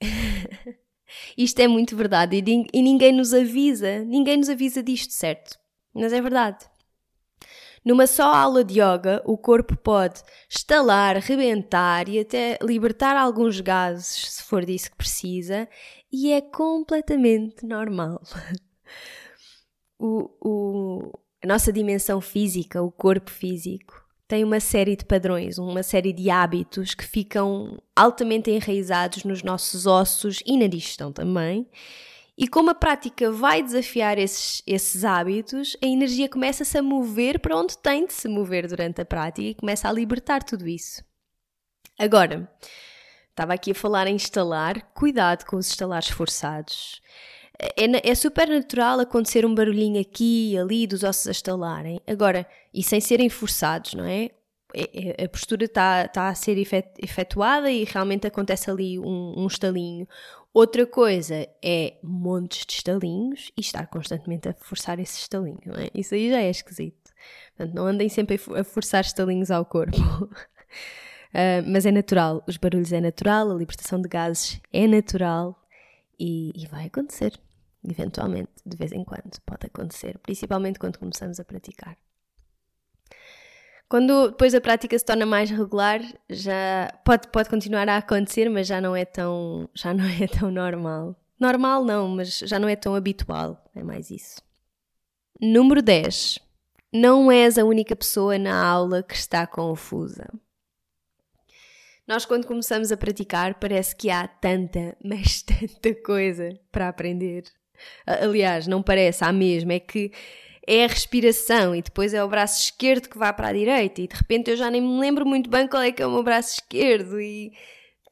Isto 1.36 1.60
é 1.60 1.68
muito 1.68 1.94
verdade 1.94 2.42
e, 2.72 2.82
ninguém 2.82 3.12
nos 3.12 3.34
avisa, 3.34 3.98
ninguém 4.04 4.38
nos 4.38 4.48
avisa 4.48 4.82
disto, 4.82 5.12
certo? 5.12 5.58
Mas 5.92 6.14
é 6.14 6.22
verdade. 6.22 6.64
Numa 7.84 8.06
só 8.06 8.34
aula 8.34 8.64
de 8.64 8.80
yoga, 8.80 9.22
o 9.26 9.36
corpo 9.36 9.76
pode 9.76 10.22
estalar, 10.48 11.18
rebentar 11.18 12.08
e 12.08 12.20
até 12.20 12.56
libertar 12.62 13.16
alguns 13.16 13.60
gases, 13.60 14.32
se 14.32 14.42
for 14.44 14.64
disso 14.64 14.90
que 14.90 14.96
precisa, 14.96 15.68
e 16.10 16.32
é 16.32 16.40
completamente 16.40 17.66
normal. 17.66 18.22
O, 20.02 20.30
o, 20.40 21.12
a 21.42 21.46
nossa 21.46 21.72
dimensão 21.72 22.20
física, 22.20 22.82
o 22.82 22.90
corpo 22.90 23.30
físico, 23.30 24.04
tem 24.28 24.44
uma 24.44 24.60
série 24.60 24.94
de 24.94 25.04
padrões, 25.04 25.58
uma 25.58 25.82
série 25.82 26.12
de 26.12 26.30
hábitos 26.30 26.94
que 26.94 27.04
ficam 27.04 27.82
altamente 27.96 28.50
enraizados 28.50 29.24
nos 29.24 29.42
nossos 29.42 29.86
ossos 29.86 30.40
e 30.46 30.56
na 30.56 30.66
digestão 30.66 31.12
também. 31.12 31.68
E 32.38 32.46
como 32.46 32.70
a 32.70 32.74
prática 32.74 33.30
vai 33.30 33.62
desafiar 33.62 34.18
esses, 34.18 34.62
esses 34.66 35.04
hábitos, 35.04 35.76
a 35.82 35.86
energia 35.86 36.28
começa-se 36.28 36.78
a 36.78 36.82
mover 36.82 37.40
para 37.40 37.56
onde 37.56 37.76
tem 37.76 38.06
de 38.06 38.12
se 38.12 38.28
mover 38.28 38.68
durante 38.68 39.00
a 39.00 39.04
prática 39.04 39.48
e 39.48 39.54
começa 39.54 39.88
a 39.88 39.92
libertar 39.92 40.42
tudo 40.44 40.68
isso. 40.68 41.02
Agora, 41.98 42.48
estava 43.30 43.54
aqui 43.54 43.72
a 43.72 43.74
falar 43.74 44.06
em 44.06 44.14
instalar, 44.14 44.92
cuidado 44.94 45.44
com 45.44 45.56
os 45.56 45.68
instalares 45.68 46.08
forçados 46.08 47.02
é, 47.60 48.10
é 48.10 48.14
super 48.14 48.48
natural 48.48 49.00
acontecer 49.00 49.44
um 49.44 49.54
barulhinho 49.54 50.00
aqui 50.00 50.52
e 50.52 50.58
ali 50.58 50.86
dos 50.86 51.02
ossos 51.02 51.28
a 51.28 51.30
estalarem. 51.30 52.00
Agora, 52.06 52.46
e 52.72 52.82
sem 52.82 53.00
serem 53.00 53.28
forçados, 53.28 53.94
não 53.94 54.04
é? 54.04 54.30
é, 54.74 55.22
é 55.22 55.24
a 55.24 55.28
postura 55.28 55.64
está 55.64 56.08
tá 56.08 56.28
a 56.28 56.34
ser 56.34 56.56
efetuada 56.98 57.70
e 57.70 57.84
realmente 57.84 58.26
acontece 58.26 58.70
ali 58.70 58.98
um, 58.98 59.34
um 59.36 59.46
estalinho. 59.46 60.06
Outra 60.52 60.86
coisa 60.86 61.46
é 61.62 61.94
montes 62.02 62.66
de 62.66 62.72
estalinhos 62.72 63.52
e 63.56 63.60
estar 63.60 63.86
constantemente 63.86 64.48
a 64.48 64.54
forçar 64.54 64.98
esse 64.98 65.18
estalinho, 65.18 65.60
não 65.64 65.76
é? 65.76 65.88
Isso 65.94 66.14
aí 66.14 66.28
já 66.28 66.40
é 66.40 66.50
esquisito. 66.50 67.10
Portanto, 67.56 67.74
não 67.74 67.86
andem 67.86 68.08
sempre 68.08 68.40
a 68.56 68.64
forçar 68.64 69.02
estalinhos 69.02 69.50
ao 69.50 69.64
corpo. 69.64 69.96
uh, 69.96 70.28
mas 71.68 71.86
é 71.86 71.92
natural, 71.92 72.42
os 72.48 72.56
barulhos 72.56 72.92
é 72.92 73.00
natural, 73.00 73.50
a 73.50 73.54
libertação 73.54 74.00
de 74.00 74.08
gases 74.08 74.60
é 74.72 74.88
natural 74.88 75.56
e, 76.18 76.52
e 76.56 76.66
vai 76.66 76.86
acontecer. 76.86 77.38
Eventualmente, 77.82 78.50
de 78.64 78.76
vez 78.76 78.92
em 78.92 79.04
quando, 79.04 79.40
pode 79.46 79.66
acontecer, 79.66 80.18
principalmente 80.18 80.78
quando 80.78 80.98
começamos 80.98 81.40
a 81.40 81.44
praticar. 81.44 81.96
Quando 83.88 84.28
depois 84.30 84.54
a 84.54 84.60
prática 84.60 84.96
se 84.96 85.04
torna 85.04 85.26
mais 85.26 85.50
regular, 85.50 86.00
já 86.28 86.92
pode, 87.04 87.26
pode 87.28 87.48
continuar 87.48 87.88
a 87.88 87.96
acontecer, 87.96 88.48
mas 88.48 88.66
já 88.68 88.80
não 88.80 88.94
é 88.94 89.04
tão 89.04 89.68
já 89.74 89.92
não 89.92 90.04
é 90.04 90.28
tão 90.28 90.50
normal. 90.50 91.16
Normal 91.40 91.84
não, 91.84 92.06
mas 92.08 92.38
já 92.38 92.58
não 92.58 92.68
é 92.68 92.76
tão 92.76 92.94
habitual, 92.94 93.64
é 93.74 93.82
mais 93.82 94.10
isso. 94.10 94.40
Número 95.40 95.80
10. 95.80 96.38
Não 96.92 97.32
és 97.32 97.56
a 97.56 97.64
única 97.64 97.96
pessoa 97.96 98.38
na 98.38 98.62
aula 98.62 99.02
que 99.02 99.14
está 99.14 99.46
confusa. 99.46 100.28
Nós, 102.06 102.26
quando 102.26 102.46
começamos 102.46 102.92
a 102.92 102.96
praticar, 102.96 103.58
parece 103.58 103.96
que 103.96 104.10
há 104.10 104.28
tanta, 104.28 104.96
mas 105.02 105.42
tanta 105.42 105.94
coisa 106.02 106.58
para 106.70 106.88
aprender. 106.88 107.44
Aliás, 108.06 108.66
não 108.66 108.82
parece, 108.82 109.24
há 109.24 109.32
mesmo, 109.32 109.72
é 109.72 109.80
que 109.80 110.12
é 110.66 110.84
a 110.84 110.88
respiração 110.88 111.74
e 111.74 111.82
depois 111.82 112.14
é 112.14 112.22
o 112.22 112.28
braço 112.28 112.62
esquerdo 112.62 113.08
que 113.08 113.18
vai 113.18 113.32
para 113.32 113.48
a 113.48 113.52
direita 113.52 114.00
e 114.00 114.06
de 114.06 114.14
repente 114.14 114.50
eu 114.50 114.56
já 114.56 114.70
nem 114.70 114.80
me 114.80 115.00
lembro 115.00 115.26
muito 115.26 115.50
bem 115.50 115.66
qual 115.66 115.82
é 115.82 115.90
que 115.90 116.02
é 116.02 116.06
o 116.06 116.12
meu 116.12 116.22
braço 116.22 116.54
esquerdo 116.54 117.20
e 117.20 117.52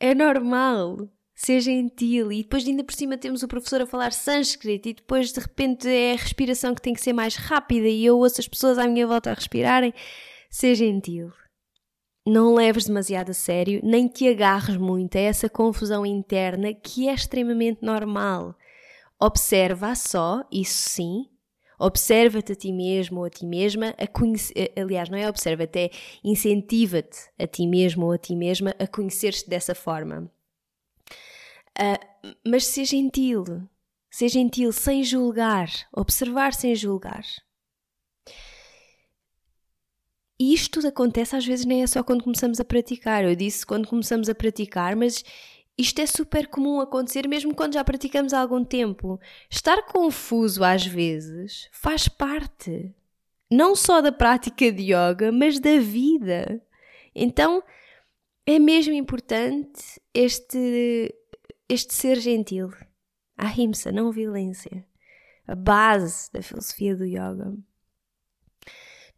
é 0.01 0.15
normal 0.15 1.09
ser 1.39 1.61
gentil 1.61 2.33
e 2.33 2.43
depois 2.43 2.67
ainda 2.67 2.83
por 2.83 2.93
cima 2.93 3.17
temos 3.17 3.45
o 3.45 3.49
professor 3.49 3.83
a 3.83 3.87
falar 3.87 4.13
sânscrito 4.13 4.89
e 4.89 4.95
depois 4.95 5.33
de 5.33 5.39
repente 5.39 5.89
é 5.89 6.13
a 6.15 6.17
respiração 6.17 6.75
que 6.75 6.83
tem 6.83 6.93
que 6.93 7.01
ser 7.01 7.13
mais 7.13 7.37
rápida 7.37 7.87
e 7.87 8.05
eu 8.05 8.19
ouço 8.19 8.41
as 8.41 8.49
pessoas 8.49 8.77
à 8.77 8.89
minha 8.89 9.07
volta 9.07 9.31
a 9.31 9.35
respirarem. 9.35 9.95
Ser 10.51 10.75
gentil. 10.75 11.31
Não 12.27 12.55
leves 12.55 12.87
demasiado 12.87 13.31
a 13.31 13.35
sério, 13.35 13.81
nem 13.85 14.09
te 14.09 14.29
agarres 14.29 14.77
muito 14.77 15.17
a 15.17 15.21
essa 15.21 15.49
confusão 15.49 16.05
interna 16.05 16.75
que 16.75 17.09
é 17.09 17.15
extremamente 17.15 17.83
normal. 17.83 18.57
Observa 19.21 19.95
só, 19.95 20.45
isso 20.51 20.91
sim, 20.91 21.27
observa-te 21.79 22.53
a 22.53 22.55
ti 22.55 22.73
mesmo 22.73 23.21
ou 23.21 23.25
a 23.25 23.31
ti 23.31 23.47
mesma 23.47 23.95
a 23.99 24.07
conhecer, 24.07 24.73
eh, 24.77 24.81
aliás, 24.81 25.09
não 25.09 25.19
é 25.19 25.29
observa-te, 25.29 25.79
é 25.79 25.91
incentiva-te 26.23 27.31
a 27.39 27.47
ti 27.47 27.67
mesmo 27.67 28.07
ou 28.07 28.13
a 28.13 28.19
ti 28.19 28.35
mesma 28.37 28.75
a 28.79 28.87
conhecer-te 28.87 29.49
dessa 29.49 29.75
forma. 29.75 30.31
Uh, 31.79 32.37
mas 32.47 32.67
seja 32.67 32.91
gentil, 32.91 33.45
seja 34.11 34.35
gentil 34.35 34.73
sem 34.73 35.03
julgar, 35.05 35.69
observar 35.93 36.53
sem 36.53 36.75
julgar. 36.75 37.25
E 40.41 40.55
isto 40.55 40.71
tudo 40.71 40.89
acontece 40.89 41.35
às 41.35 41.45
vezes 41.45 41.65
nem 41.65 41.83
é 41.83 41.87
só 41.87 42.03
quando 42.03 42.23
começamos 42.23 42.61
a 42.61 42.65
praticar. 42.65 43.25
Eu 43.25 43.35
disse 43.35 43.67
quando 43.67 43.89
começamos 43.89 44.29
a 44.29 44.35
praticar, 44.35 44.95
mas 44.95 45.25
isto 45.79 46.01
é 46.01 46.07
super 46.07 46.49
comum 46.49 46.81
acontecer 46.81 47.29
mesmo 47.29 47.55
quando 47.55 47.75
já 47.75 47.85
praticamos 47.85 48.35
há 48.35 48.41
algum 48.41 48.65
tempo. 48.65 49.21
Estar 49.49 49.83
confuso 49.85 50.65
às 50.65 50.85
vezes 50.85 51.69
faz 51.71 52.09
parte 52.09 52.93
não 53.51 53.77
só 53.77 54.01
da 54.01 54.11
prática 54.13 54.71
de 54.73 54.93
yoga, 54.93 55.31
mas 55.31 55.61
da 55.61 55.79
vida. 55.79 56.61
Então 57.15 57.63
é 58.45 58.59
mesmo 58.59 58.93
importante 58.93 60.01
este, 60.13 61.15
este 61.69 61.95
ser 61.95 62.19
gentil. 62.19 62.71
Ahimsa, 63.37 63.93
não 63.93 64.11
violência. 64.11 64.85
a 65.47 65.55
base 65.55 66.31
da 66.33 66.43
filosofia 66.43 66.97
do 66.97 67.05
yoga. 67.05 67.55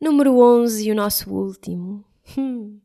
Número 0.00 0.38
11 0.38 0.88
e 0.88 0.92
o 0.92 0.94
nosso 0.94 1.32
último. 1.32 2.04
Hum. 2.38 2.80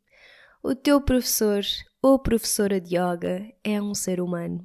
O 0.64 0.74
teu 0.74 1.00
professor 1.00 1.64
ou 2.06 2.20
professora 2.20 2.80
de 2.80 2.96
yoga 2.96 3.52
é 3.64 3.82
um 3.82 3.96
ser 3.96 4.22
humano. 4.22 4.64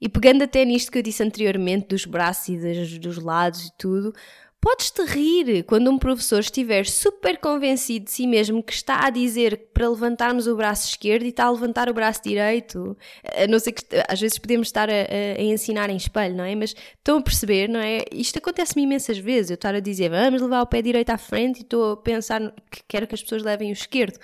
E 0.00 0.08
pegando 0.08 0.44
até 0.44 0.64
nisto 0.64 0.92
que 0.92 0.98
eu 0.98 1.02
disse 1.02 1.24
anteriormente, 1.24 1.88
dos 1.88 2.04
braços 2.04 2.50
e 2.50 2.56
dos, 2.56 2.98
dos 2.98 3.18
lados 3.18 3.66
e 3.66 3.72
tudo, 3.76 4.14
Podes-te 4.60 5.02
rir 5.04 5.62
quando 5.62 5.88
um 5.88 5.96
professor 5.96 6.40
estiver 6.40 6.84
super 6.84 7.38
convencido 7.38 8.06
de 8.06 8.10
si 8.10 8.26
mesmo 8.26 8.60
que 8.60 8.72
está 8.72 9.06
a 9.06 9.10
dizer 9.10 9.68
para 9.72 9.88
levantarmos 9.88 10.48
o 10.48 10.56
braço 10.56 10.88
esquerdo 10.88 11.22
e 11.22 11.28
está 11.28 11.44
a 11.44 11.50
levantar 11.50 11.88
o 11.88 11.94
braço 11.94 12.20
direito. 12.24 12.96
A 13.36 13.46
não 13.46 13.60
ser 13.60 13.70
que 13.70 13.84
às 14.08 14.20
vezes 14.20 14.36
podemos 14.36 14.66
estar 14.66 14.90
a, 14.90 14.92
a, 14.92 15.40
a 15.40 15.42
ensinar 15.42 15.90
em 15.90 15.96
espelho, 15.96 16.34
não 16.34 16.42
é? 16.42 16.56
Mas 16.56 16.74
estão 16.96 17.18
a 17.18 17.22
perceber, 17.22 17.68
não 17.68 17.78
é? 17.78 18.04
Isto 18.12 18.38
acontece-me 18.38 18.82
imensas 18.82 19.16
vezes. 19.16 19.52
Eu 19.52 19.54
estar 19.54 19.76
a 19.76 19.80
dizer 19.80 20.10
vamos 20.10 20.42
levar 20.42 20.62
o 20.62 20.66
pé 20.66 20.82
direito 20.82 21.10
à 21.10 21.18
frente 21.18 21.58
e 21.58 21.62
estou 21.62 21.92
a 21.92 21.96
pensar 21.96 22.40
que 22.68 22.82
quero 22.88 23.06
que 23.06 23.14
as 23.14 23.22
pessoas 23.22 23.44
levem 23.44 23.70
o 23.70 23.72
esquerdo. 23.72 24.18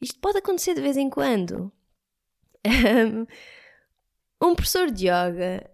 Isto 0.00 0.18
pode 0.20 0.38
acontecer 0.38 0.74
de 0.74 0.80
vez 0.80 0.96
em 0.96 1.08
quando. 1.08 1.72
Um 4.42 4.54
professor 4.54 4.90
de 4.90 5.06
yoga 5.06 5.70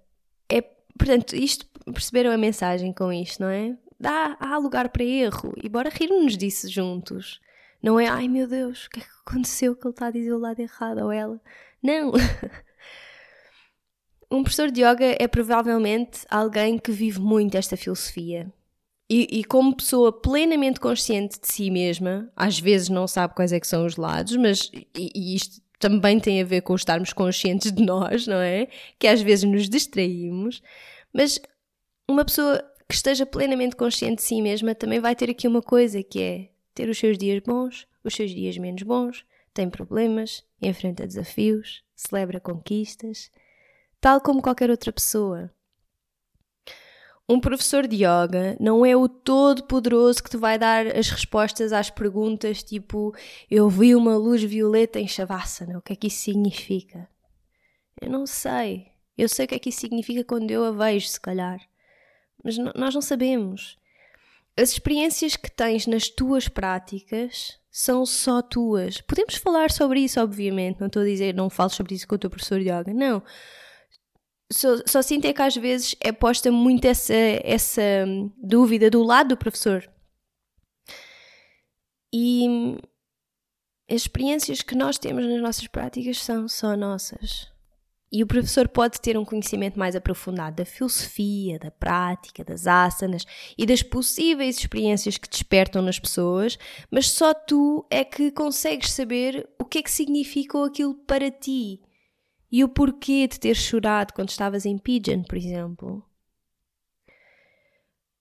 é. 0.49 0.63
Portanto, 0.99 1.35
isto 1.35 1.67
perceberam 1.93 2.31
a 2.31 2.39
mensagem 2.39 2.93
com 2.93 3.13
isto, 3.13 3.43
não 3.43 3.49
é? 3.49 3.77
dá, 4.01 4.37
há 4.41 4.57
lugar 4.57 4.89
para 4.89 5.05
erro 5.05 5.53
e 5.63 5.69
bora 5.69 5.91
rir-nos 5.91 6.37
disso 6.37 6.69
juntos. 6.71 7.41
Não 7.83 8.01
é, 8.01 8.09
ai 8.09 8.29
meu 8.29 8.49
Deus, 8.49 8.87
o 8.87 8.91
que 8.91 9.01
é 9.01 9.03
que 9.03 9.09
aconteceu 9.27 9.77
que 9.77 9.87
ele 9.87 9.93
está 9.93 10.07
a 10.07 10.11
dizer 10.11 10.33
o 10.33 10.39
lado 10.39 10.59
errado 10.59 10.99
ou 10.99 11.13
ela? 11.13 11.41
Não! 11.83 12.13
um 14.31 14.43
professor 14.43 14.71
de 14.71 14.83
yoga 14.83 15.17
é 15.19 15.29
provavelmente 15.29 16.27
alguém 16.31 16.79
que 16.79 16.91
vive 16.91 17.21
muito 17.21 17.57
esta 17.57 17.77
filosofia. 17.77 18.51
E, 19.13 19.41
e, 19.41 19.45
como 19.45 19.75
pessoa 19.75 20.13
plenamente 20.13 20.79
consciente 20.79 21.41
de 21.41 21.49
si 21.49 21.69
mesma, 21.69 22.31
às 22.37 22.61
vezes 22.61 22.89
não 22.89 23.09
sabe 23.09 23.35
quais 23.35 23.53
é 23.53 23.59
que 23.59 23.67
são 23.67 23.85
os 23.85 23.97
lados, 23.97 24.37
mas 24.37 24.71
e, 24.97 25.11
e 25.13 25.35
isto 25.35 25.61
também 25.81 26.21
tem 26.21 26.41
a 26.41 26.45
ver 26.45 26.61
com 26.61 26.77
estarmos 26.77 27.13
conscientes 27.13 27.73
de 27.73 27.83
nós, 27.83 28.29
não 28.29 28.37
é? 28.37 28.69
Que 29.01 29.09
às 29.09 29.21
vezes 29.21 29.45
nos 29.45 29.69
distraímos, 29.69 30.63
mas 31.13 31.41
uma 32.09 32.25
pessoa 32.25 32.63
que 32.89 32.95
esteja 32.95 33.27
plenamente 33.27 33.75
consciente 33.75 34.17
de 34.17 34.23
si 34.23 34.41
mesma 34.41 34.77
também 34.77 35.01
vai 35.01 35.17
ter 35.17 35.29
aqui 35.29 35.49
uma 35.49 35.63
coisa 35.63 36.03
que 36.05 36.21
é 36.21 36.49
ter 36.73 36.89
os 36.89 36.99
seus 36.99 37.19
dias 37.19 37.43
bons, 37.43 37.89
os 38.05 38.15
seus 38.15 38.31
dias 38.31 38.57
menos 38.59 38.83
bons, 38.85 39.25
tem 39.53 39.69
problemas, 39.69 40.45
enfrenta 40.63 41.07
desafios, 41.07 41.83
celebra 41.97 42.39
conquistas, 42.39 43.31
tal 44.01 44.21
como 44.21 44.41
qualquer 44.41 44.71
outra 44.71 44.93
pessoa. 44.93 45.51
Um 47.31 47.41
professor 47.41 47.87
de 47.87 47.97
yoga 47.97 48.57
não 48.59 48.85
é 48.85 48.97
o 48.97 49.09
todo-poderoso 49.09 50.23
que 50.23 50.31
te 50.31 50.37
vai 50.37 50.59
dar 50.59 50.87
as 50.87 51.09
respostas 51.11 51.73
às 51.73 51.89
perguntas 51.89 52.63
tipo 52.63 53.15
eu 53.51 53.69
vi 53.69 53.95
uma 53.95 54.17
luz 54.17 54.43
violeta 54.43 54.99
em 54.99 55.07
Shavasana, 55.07 55.79
o 55.79 55.83
que 55.83 55.93
é 55.93 55.97
que 55.97 56.09
isso 56.09 56.25
significa? 56.25 57.09
Eu 58.01 58.11
não 58.11 58.27
sei. 58.27 58.89
Eu 59.17 59.29
sei 59.29 59.45
o 59.45 59.49
que 59.49 59.55
é 59.55 59.59
que 59.59 59.69
isso 59.69 59.81
significa 59.81 60.25
quando 60.25 60.51
eu 60.51 60.65
a 60.65 60.71
vejo, 60.73 61.07
se 61.07 61.21
calhar 61.21 61.61
mas 62.43 62.57
nós 62.59 62.95
não 62.95 63.03
sabemos. 63.03 63.77
As 64.57 64.71
experiências 64.73 65.37
que 65.37 65.51
tens 65.51 65.87
nas 65.87 66.09
tuas 66.09 66.49
práticas 66.49 67.59
são 67.71 68.05
só 68.05 68.43
tuas. 68.43 69.01
Podemos 69.01 69.37
falar 69.37 69.71
sobre 69.71 70.01
isso, 70.01 70.21
obviamente. 70.21 70.81
Não 70.81 70.89
estou 70.89 71.03
a 71.03 71.07
dizer 71.07 71.35
não 71.35 71.49
fales 71.49 71.75
sobre 71.75 71.95
isso 71.95 72.07
com 72.07 72.17
o 72.17 72.19
teu 72.19 72.31
professor 72.31 72.59
de 72.59 72.69
yoga. 72.69 72.93
Não. 72.93 73.23
Só, 74.53 74.79
só 74.87 75.01
sinto 75.01 75.27
é 75.27 75.33
que 75.33 75.43
às 75.43 75.55
vezes 75.55 75.95
é 76.01 76.11
posta 76.11 76.51
muito 76.51 76.85
essa, 76.85 77.15
essa 77.45 77.83
dúvida 78.37 78.91
do 78.91 79.03
lado 79.03 79.31
do 79.31 79.37
professor. 79.37 79.89
E 82.13 82.77
as 83.89 84.03
experiências 84.03 84.63
que 84.63 84.75
nós 84.75 84.99
temos 84.99 85.25
nas 85.25 85.41
nossas 85.41 85.69
práticas 85.69 86.19
são 86.19 86.49
só 86.49 86.77
nossas. 86.77 87.49
E 88.13 88.25
o 88.25 88.27
professor 88.27 88.67
pode 88.67 89.01
ter 89.01 89.17
um 89.17 89.25
conhecimento 89.25 89.79
mais 89.79 89.95
aprofundado 89.95 90.57
da 90.57 90.65
filosofia, 90.65 91.61
da 91.61 91.71
prática, 91.71 92.45
das 92.45 92.67
asanas 92.67 93.25
e 93.57 93.65
das 93.65 93.85
possíveis 93.85 94.59
experiências 94.59 95.17
que 95.17 95.29
despertam 95.29 95.81
nas 95.81 96.01
pessoas, 96.01 96.59
mas 96.91 97.09
só 97.09 97.33
tu 97.33 97.87
é 97.89 98.03
que 98.03 98.33
consegues 98.33 98.91
saber 98.91 99.49
o 99.61 99.65
que 99.65 99.79
é 99.79 99.83
que 99.83 99.91
significou 99.91 100.65
aquilo 100.65 100.95
para 100.95 101.31
ti 101.31 101.81
e 102.51 102.65
o 102.65 102.69
porquê 102.69 103.29
de 103.29 103.39
ter 103.39 103.55
chorado 103.55 104.13
quando 104.13 104.31
estavas 104.31 104.67
em 104.67 104.77
Pigeon, 104.77 105.23
por 105.23 105.37
exemplo. 105.37 106.05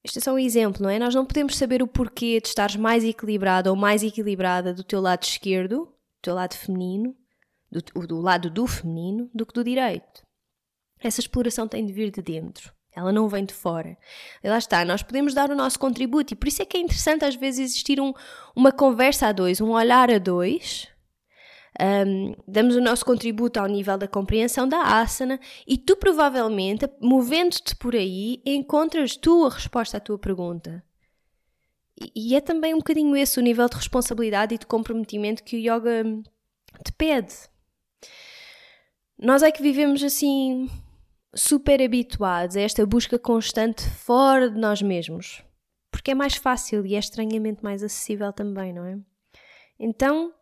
Este 0.03 0.19
é 0.19 0.21
só 0.21 0.33
um 0.33 0.39
exemplo, 0.39 0.81
não 0.81 0.89
é? 0.89 0.97
Nós 0.97 1.13
não 1.13 1.25
podemos 1.25 1.57
saber 1.57 1.83
o 1.83 1.87
porquê 1.87 2.39
de 2.39 2.47
estares 2.47 2.75
mais 2.75 3.03
equilibrado 3.03 3.69
ou 3.69 3.75
mais 3.75 4.01
equilibrada 4.01 4.73
do 4.73 4.83
teu 4.83 5.01
lado 5.01 5.23
esquerdo, 5.23 5.85
do 5.85 6.21
teu 6.21 6.33
lado 6.33 6.55
feminino, 6.55 7.15
do, 7.71 8.07
do 8.07 8.19
lado 8.19 8.49
do 8.49 8.65
feminino 8.65 9.29
do 9.33 9.45
que 9.45 9.53
do 9.53 9.63
direito. 9.63 10.25
Essa 10.99 11.19
exploração 11.19 11.67
tem 11.67 11.85
de 11.85 11.93
vir 11.93 12.11
de 12.11 12.21
dentro. 12.21 12.73
Ela 12.95 13.11
não 13.11 13.29
vem 13.29 13.45
de 13.45 13.53
fora. 13.53 13.97
E 14.43 14.49
lá 14.49 14.57
está, 14.57 14.83
nós 14.83 15.03
podemos 15.03 15.33
dar 15.33 15.49
o 15.49 15.55
nosso 15.55 15.79
contributo 15.79 16.33
e 16.33 16.35
por 16.35 16.47
isso 16.47 16.61
é 16.61 16.65
que 16.65 16.77
é 16.77 16.81
interessante 16.81 17.23
às 17.23 17.35
vezes 17.35 17.71
existir 17.71 18.01
um, 18.01 18.13
uma 18.55 18.71
conversa 18.71 19.27
a 19.27 19.31
dois, 19.31 19.61
um 19.61 19.69
olhar 19.69 20.09
a 20.09 20.17
dois. 20.17 20.87
Um, 21.81 22.35
damos 22.45 22.75
o 22.75 22.81
nosso 22.81 23.05
contributo 23.05 23.57
ao 23.57 23.65
nível 23.65 23.97
da 23.97 24.07
compreensão 24.07 24.67
da 24.67 24.99
asana 24.99 25.39
e 25.65 25.77
tu 25.77 25.95
provavelmente, 25.95 26.89
movendo-te 26.99 27.73
por 27.77 27.95
aí, 27.95 28.41
encontras 28.45 29.15
tu 29.15 29.45
a 29.45 29.49
resposta 29.49 29.95
à 29.95 29.99
tua 29.99 30.19
pergunta. 30.19 30.83
E, 31.97 32.31
e 32.31 32.35
é 32.35 32.41
também 32.41 32.73
um 32.73 32.79
bocadinho 32.79 33.15
esse 33.15 33.39
o 33.39 33.41
nível 33.41 33.69
de 33.69 33.77
responsabilidade 33.77 34.55
e 34.55 34.57
de 34.57 34.65
comprometimento 34.65 35.43
que 35.43 35.55
o 35.55 35.59
yoga 35.59 36.03
te 36.83 36.91
pede. 36.97 37.33
Nós 39.17 39.41
é 39.41 39.49
que 39.51 39.61
vivemos 39.61 40.03
assim 40.03 40.69
super 41.33 41.81
habituados 41.81 42.57
a 42.57 42.61
esta 42.61 42.85
busca 42.85 43.17
constante 43.17 43.83
fora 43.83 44.49
de 44.49 44.59
nós 44.59 44.81
mesmos, 44.81 45.43
porque 45.91 46.11
é 46.11 46.15
mais 46.15 46.35
fácil 46.35 46.85
e 46.85 46.95
é 46.95 46.99
estranhamente 46.99 47.63
mais 47.63 47.83
acessível 47.83 48.33
também, 48.33 48.73
não 48.73 48.85
é? 48.85 48.97
Então, 49.79 50.33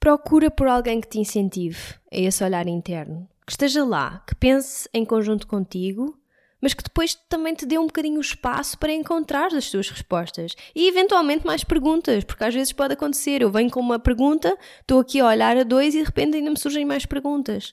procura 0.00 0.50
por 0.50 0.66
alguém 0.66 1.00
que 1.00 1.08
te 1.08 1.20
incentive 1.20 1.94
a 2.10 2.16
esse 2.16 2.42
olhar 2.42 2.66
interno, 2.66 3.28
que 3.46 3.52
esteja 3.52 3.84
lá, 3.84 4.24
que 4.26 4.34
pense 4.34 4.88
em 4.92 5.04
conjunto 5.04 5.46
contigo 5.46 6.20
mas 6.60 6.74
que 6.74 6.82
depois 6.82 7.14
também 7.28 7.54
te 7.54 7.64
dê 7.64 7.78
um 7.78 7.86
bocadinho 7.86 8.18
o 8.18 8.20
espaço 8.20 8.78
para 8.78 8.92
encontrar 8.92 9.54
as 9.54 9.70
tuas 9.70 9.88
respostas 9.88 10.54
e 10.74 10.86
eventualmente 10.88 11.46
mais 11.46 11.64
perguntas, 11.64 12.22
porque 12.24 12.44
às 12.44 12.54
vezes 12.54 12.72
pode 12.72 12.94
acontecer. 12.94 13.40
Eu 13.40 13.50
venho 13.50 13.70
com 13.70 13.80
uma 13.80 13.98
pergunta, 13.98 14.56
estou 14.80 15.00
aqui 15.00 15.20
a 15.20 15.26
olhar 15.26 15.56
a 15.56 15.62
dois 15.62 15.94
e 15.94 15.98
de 15.98 16.04
repente 16.04 16.36
ainda 16.36 16.50
me 16.50 16.58
surgem 16.58 16.84
mais 16.84 17.06
perguntas, 17.06 17.72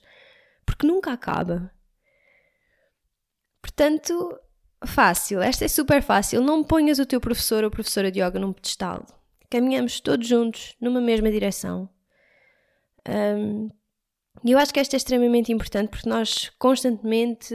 porque 0.64 0.86
nunca 0.86 1.12
acaba. 1.12 1.70
Portanto, 3.60 4.38
fácil, 4.86 5.42
esta 5.42 5.64
é 5.64 5.68
super 5.68 6.02
fácil. 6.02 6.40
Não 6.40 6.64
ponhas 6.64 6.98
o 6.98 7.06
teu 7.06 7.20
professor 7.20 7.64
ou 7.64 7.70
professora 7.70 8.10
de 8.10 8.20
yoga 8.20 8.38
num 8.38 8.52
pedestal. 8.52 9.04
Caminhamos 9.50 10.00
todos 10.00 10.26
juntos 10.26 10.74
numa 10.80 11.00
mesma 11.00 11.30
direção. 11.30 11.88
Um, 13.08 13.70
e 14.44 14.52
eu 14.52 14.58
acho 14.58 14.72
que 14.72 14.78
esta 14.78 14.94
é 14.94 14.98
extremamente 14.98 15.52
importante 15.52 15.90
porque 15.90 16.08
nós 16.08 16.50
constantemente 16.58 17.54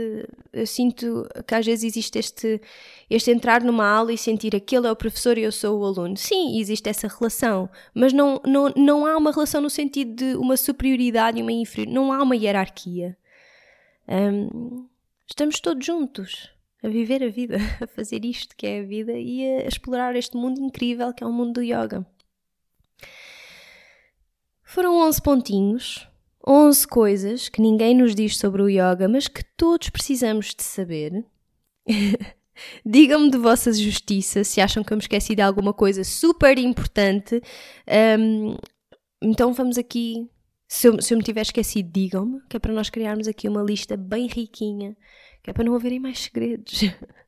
eu 0.51 0.67
sinto 0.67 1.27
que 1.47 1.55
às 1.55 1.65
vezes 1.65 1.85
existe 1.85 2.19
este, 2.19 2.61
este 3.09 3.31
entrar 3.31 3.63
numa 3.63 3.87
aula 3.87 4.11
e 4.11 4.17
sentir 4.17 4.55
aquele 4.55 4.87
é 4.87 4.91
o 4.91 4.95
professor 4.95 5.37
e 5.37 5.43
eu 5.43 5.51
sou 5.51 5.79
o 5.79 5.85
aluno. 5.85 6.17
Sim, 6.17 6.59
existe 6.59 6.89
essa 6.89 7.07
relação, 7.07 7.69
mas 7.93 8.11
não, 8.11 8.41
não, 8.45 8.69
não 8.75 9.05
há 9.05 9.15
uma 9.15 9.31
relação 9.31 9.61
no 9.61 9.69
sentido 9.69 10.13
de 10.15 10.35
uma 10.35 10.57
superioridade 10.57 11.39
e 11.39 11.41
uma 11.41 11.51
inferioridade, 11.51 11.95
não 11.95 12.11
há 12.11 12.21
uma 12.21 12.35
hierarquia. 12.35 13.17
Um, 14.07 14.87
estamos 15.25 15.59
todos 15.61 15.85
juntos 15.85 16.49
a 16.83 16.89
viver 16.89 17.23
a 17.23 17.29
vida, 17.29 17.57
a 17.79 17.87
fazer 17.87 18.25
isto 18.25 18.55
que 18.57 18.67
é 18.67 18.81
a 18.81 18.83
vida 18.83 19.13
e 19.13 19.45
a 19.45 19.67
explorar 19.67 20.15
este 20.17 20.35
mundo 20.35 20.59
incrível 20.59 21.13
que 21.13 21.23
é 21.23 21.27
o 21.27 21.31
mundo 21.31 21.53
do 21.53 21.61
yoga. 21.61 22.05
Foram 24.73 25.07
11 25.07 25.21
pontinhos 25.21 26.07
11 26.47 26.87
coisas 26.87 27.47
que 27.47 27.61
ninguém 27.61 27.95
nos 27.95 28.15
diz 28.15 28.37
sobre 28.37 28.59
o 28.59 28.67
yoga, 28.67 29.07
mas 29.07 29.27
que 29.27 29.43
todos 29.55 29.91
precisamos 29.91 30.47
de 30.47 30.63
saber. 30.63 31.23
Digam-me 32.83 33.29
de 33.29 33.37
vossa 33.37 33.71
justiça 33.71 34.43
se 34.43 34.59
acham 34.59 34.83
que 34.83 34.91
eu 34.91 34.97
me 34.97 35.03
esqueci 35.03 35.35
de 35.35 35.43
alguma 35.43 35.75
coisa 35.75 36.03
super 36.03 36.57
importante. 36.57 37.39
Um, 38.19 38.57
então 39.21 39.53
vamos 39.53 39.77
aqui. 39.77 40.27
Se 40.67 40.87
eu, 40.87 40.99
se 40.99 41.13
eu 41.13 41.19
me 41.19 41.23
tiver 41.23 41.41
esquecido, 41.41 41.91
digam-me, 41.91 42.41
que 42.49 42.57
é 42.57 42.59
para 42.59 42.73
nós 42.73 42.89
criarmos 42.89 43.27
aqui 43.27 43.47
uma 43.47 43.61
lista 43.61 43.95
bem 43.95 44.25
riquinha, 44.25 44.97
que 45.43 45.51
é 45.51 45.53
para 45.53 45.63
não 45.63 45.75
haverem 45.75 45.99
mais 45.99 46.17
segredos. 46.17 46.81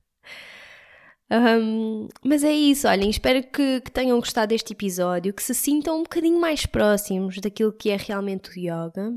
Um, 1.32 2.08
mas 2.24 2.44
é 2.44 2.52
isso, 2.52 2.88
olhem, 2.88 3.10
espero 3.10 3.42
que, 3.42 3.82
que, 3.82 3.92
tenham 3.92 4.20
gostado 4.20 4.50
deste 4.50 4.74
episódio, 4.74 5.34
que 5.34 5.42
se 5.42 5.56
sintam 5.56 6.00
um 6.00 6.04
bocadinho 6.04 6.40
mais 6.40 6.66
próximos 6.66 7.40
daquilo 7.40 7.74
que 7.74 7.90
é 7.90 7.98
realmente 7.98 8.52
o 8.52 8.60
yoga 8.60 9.12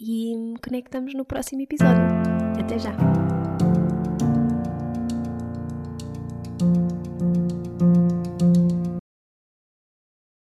e 0.00 0.32
conectamos 0.64 1.12
no 1.14 1.24
próximo 1.24 1.62
episódio. 1.62 2.02
Até 2.58 2.78
já! 2.78 2.96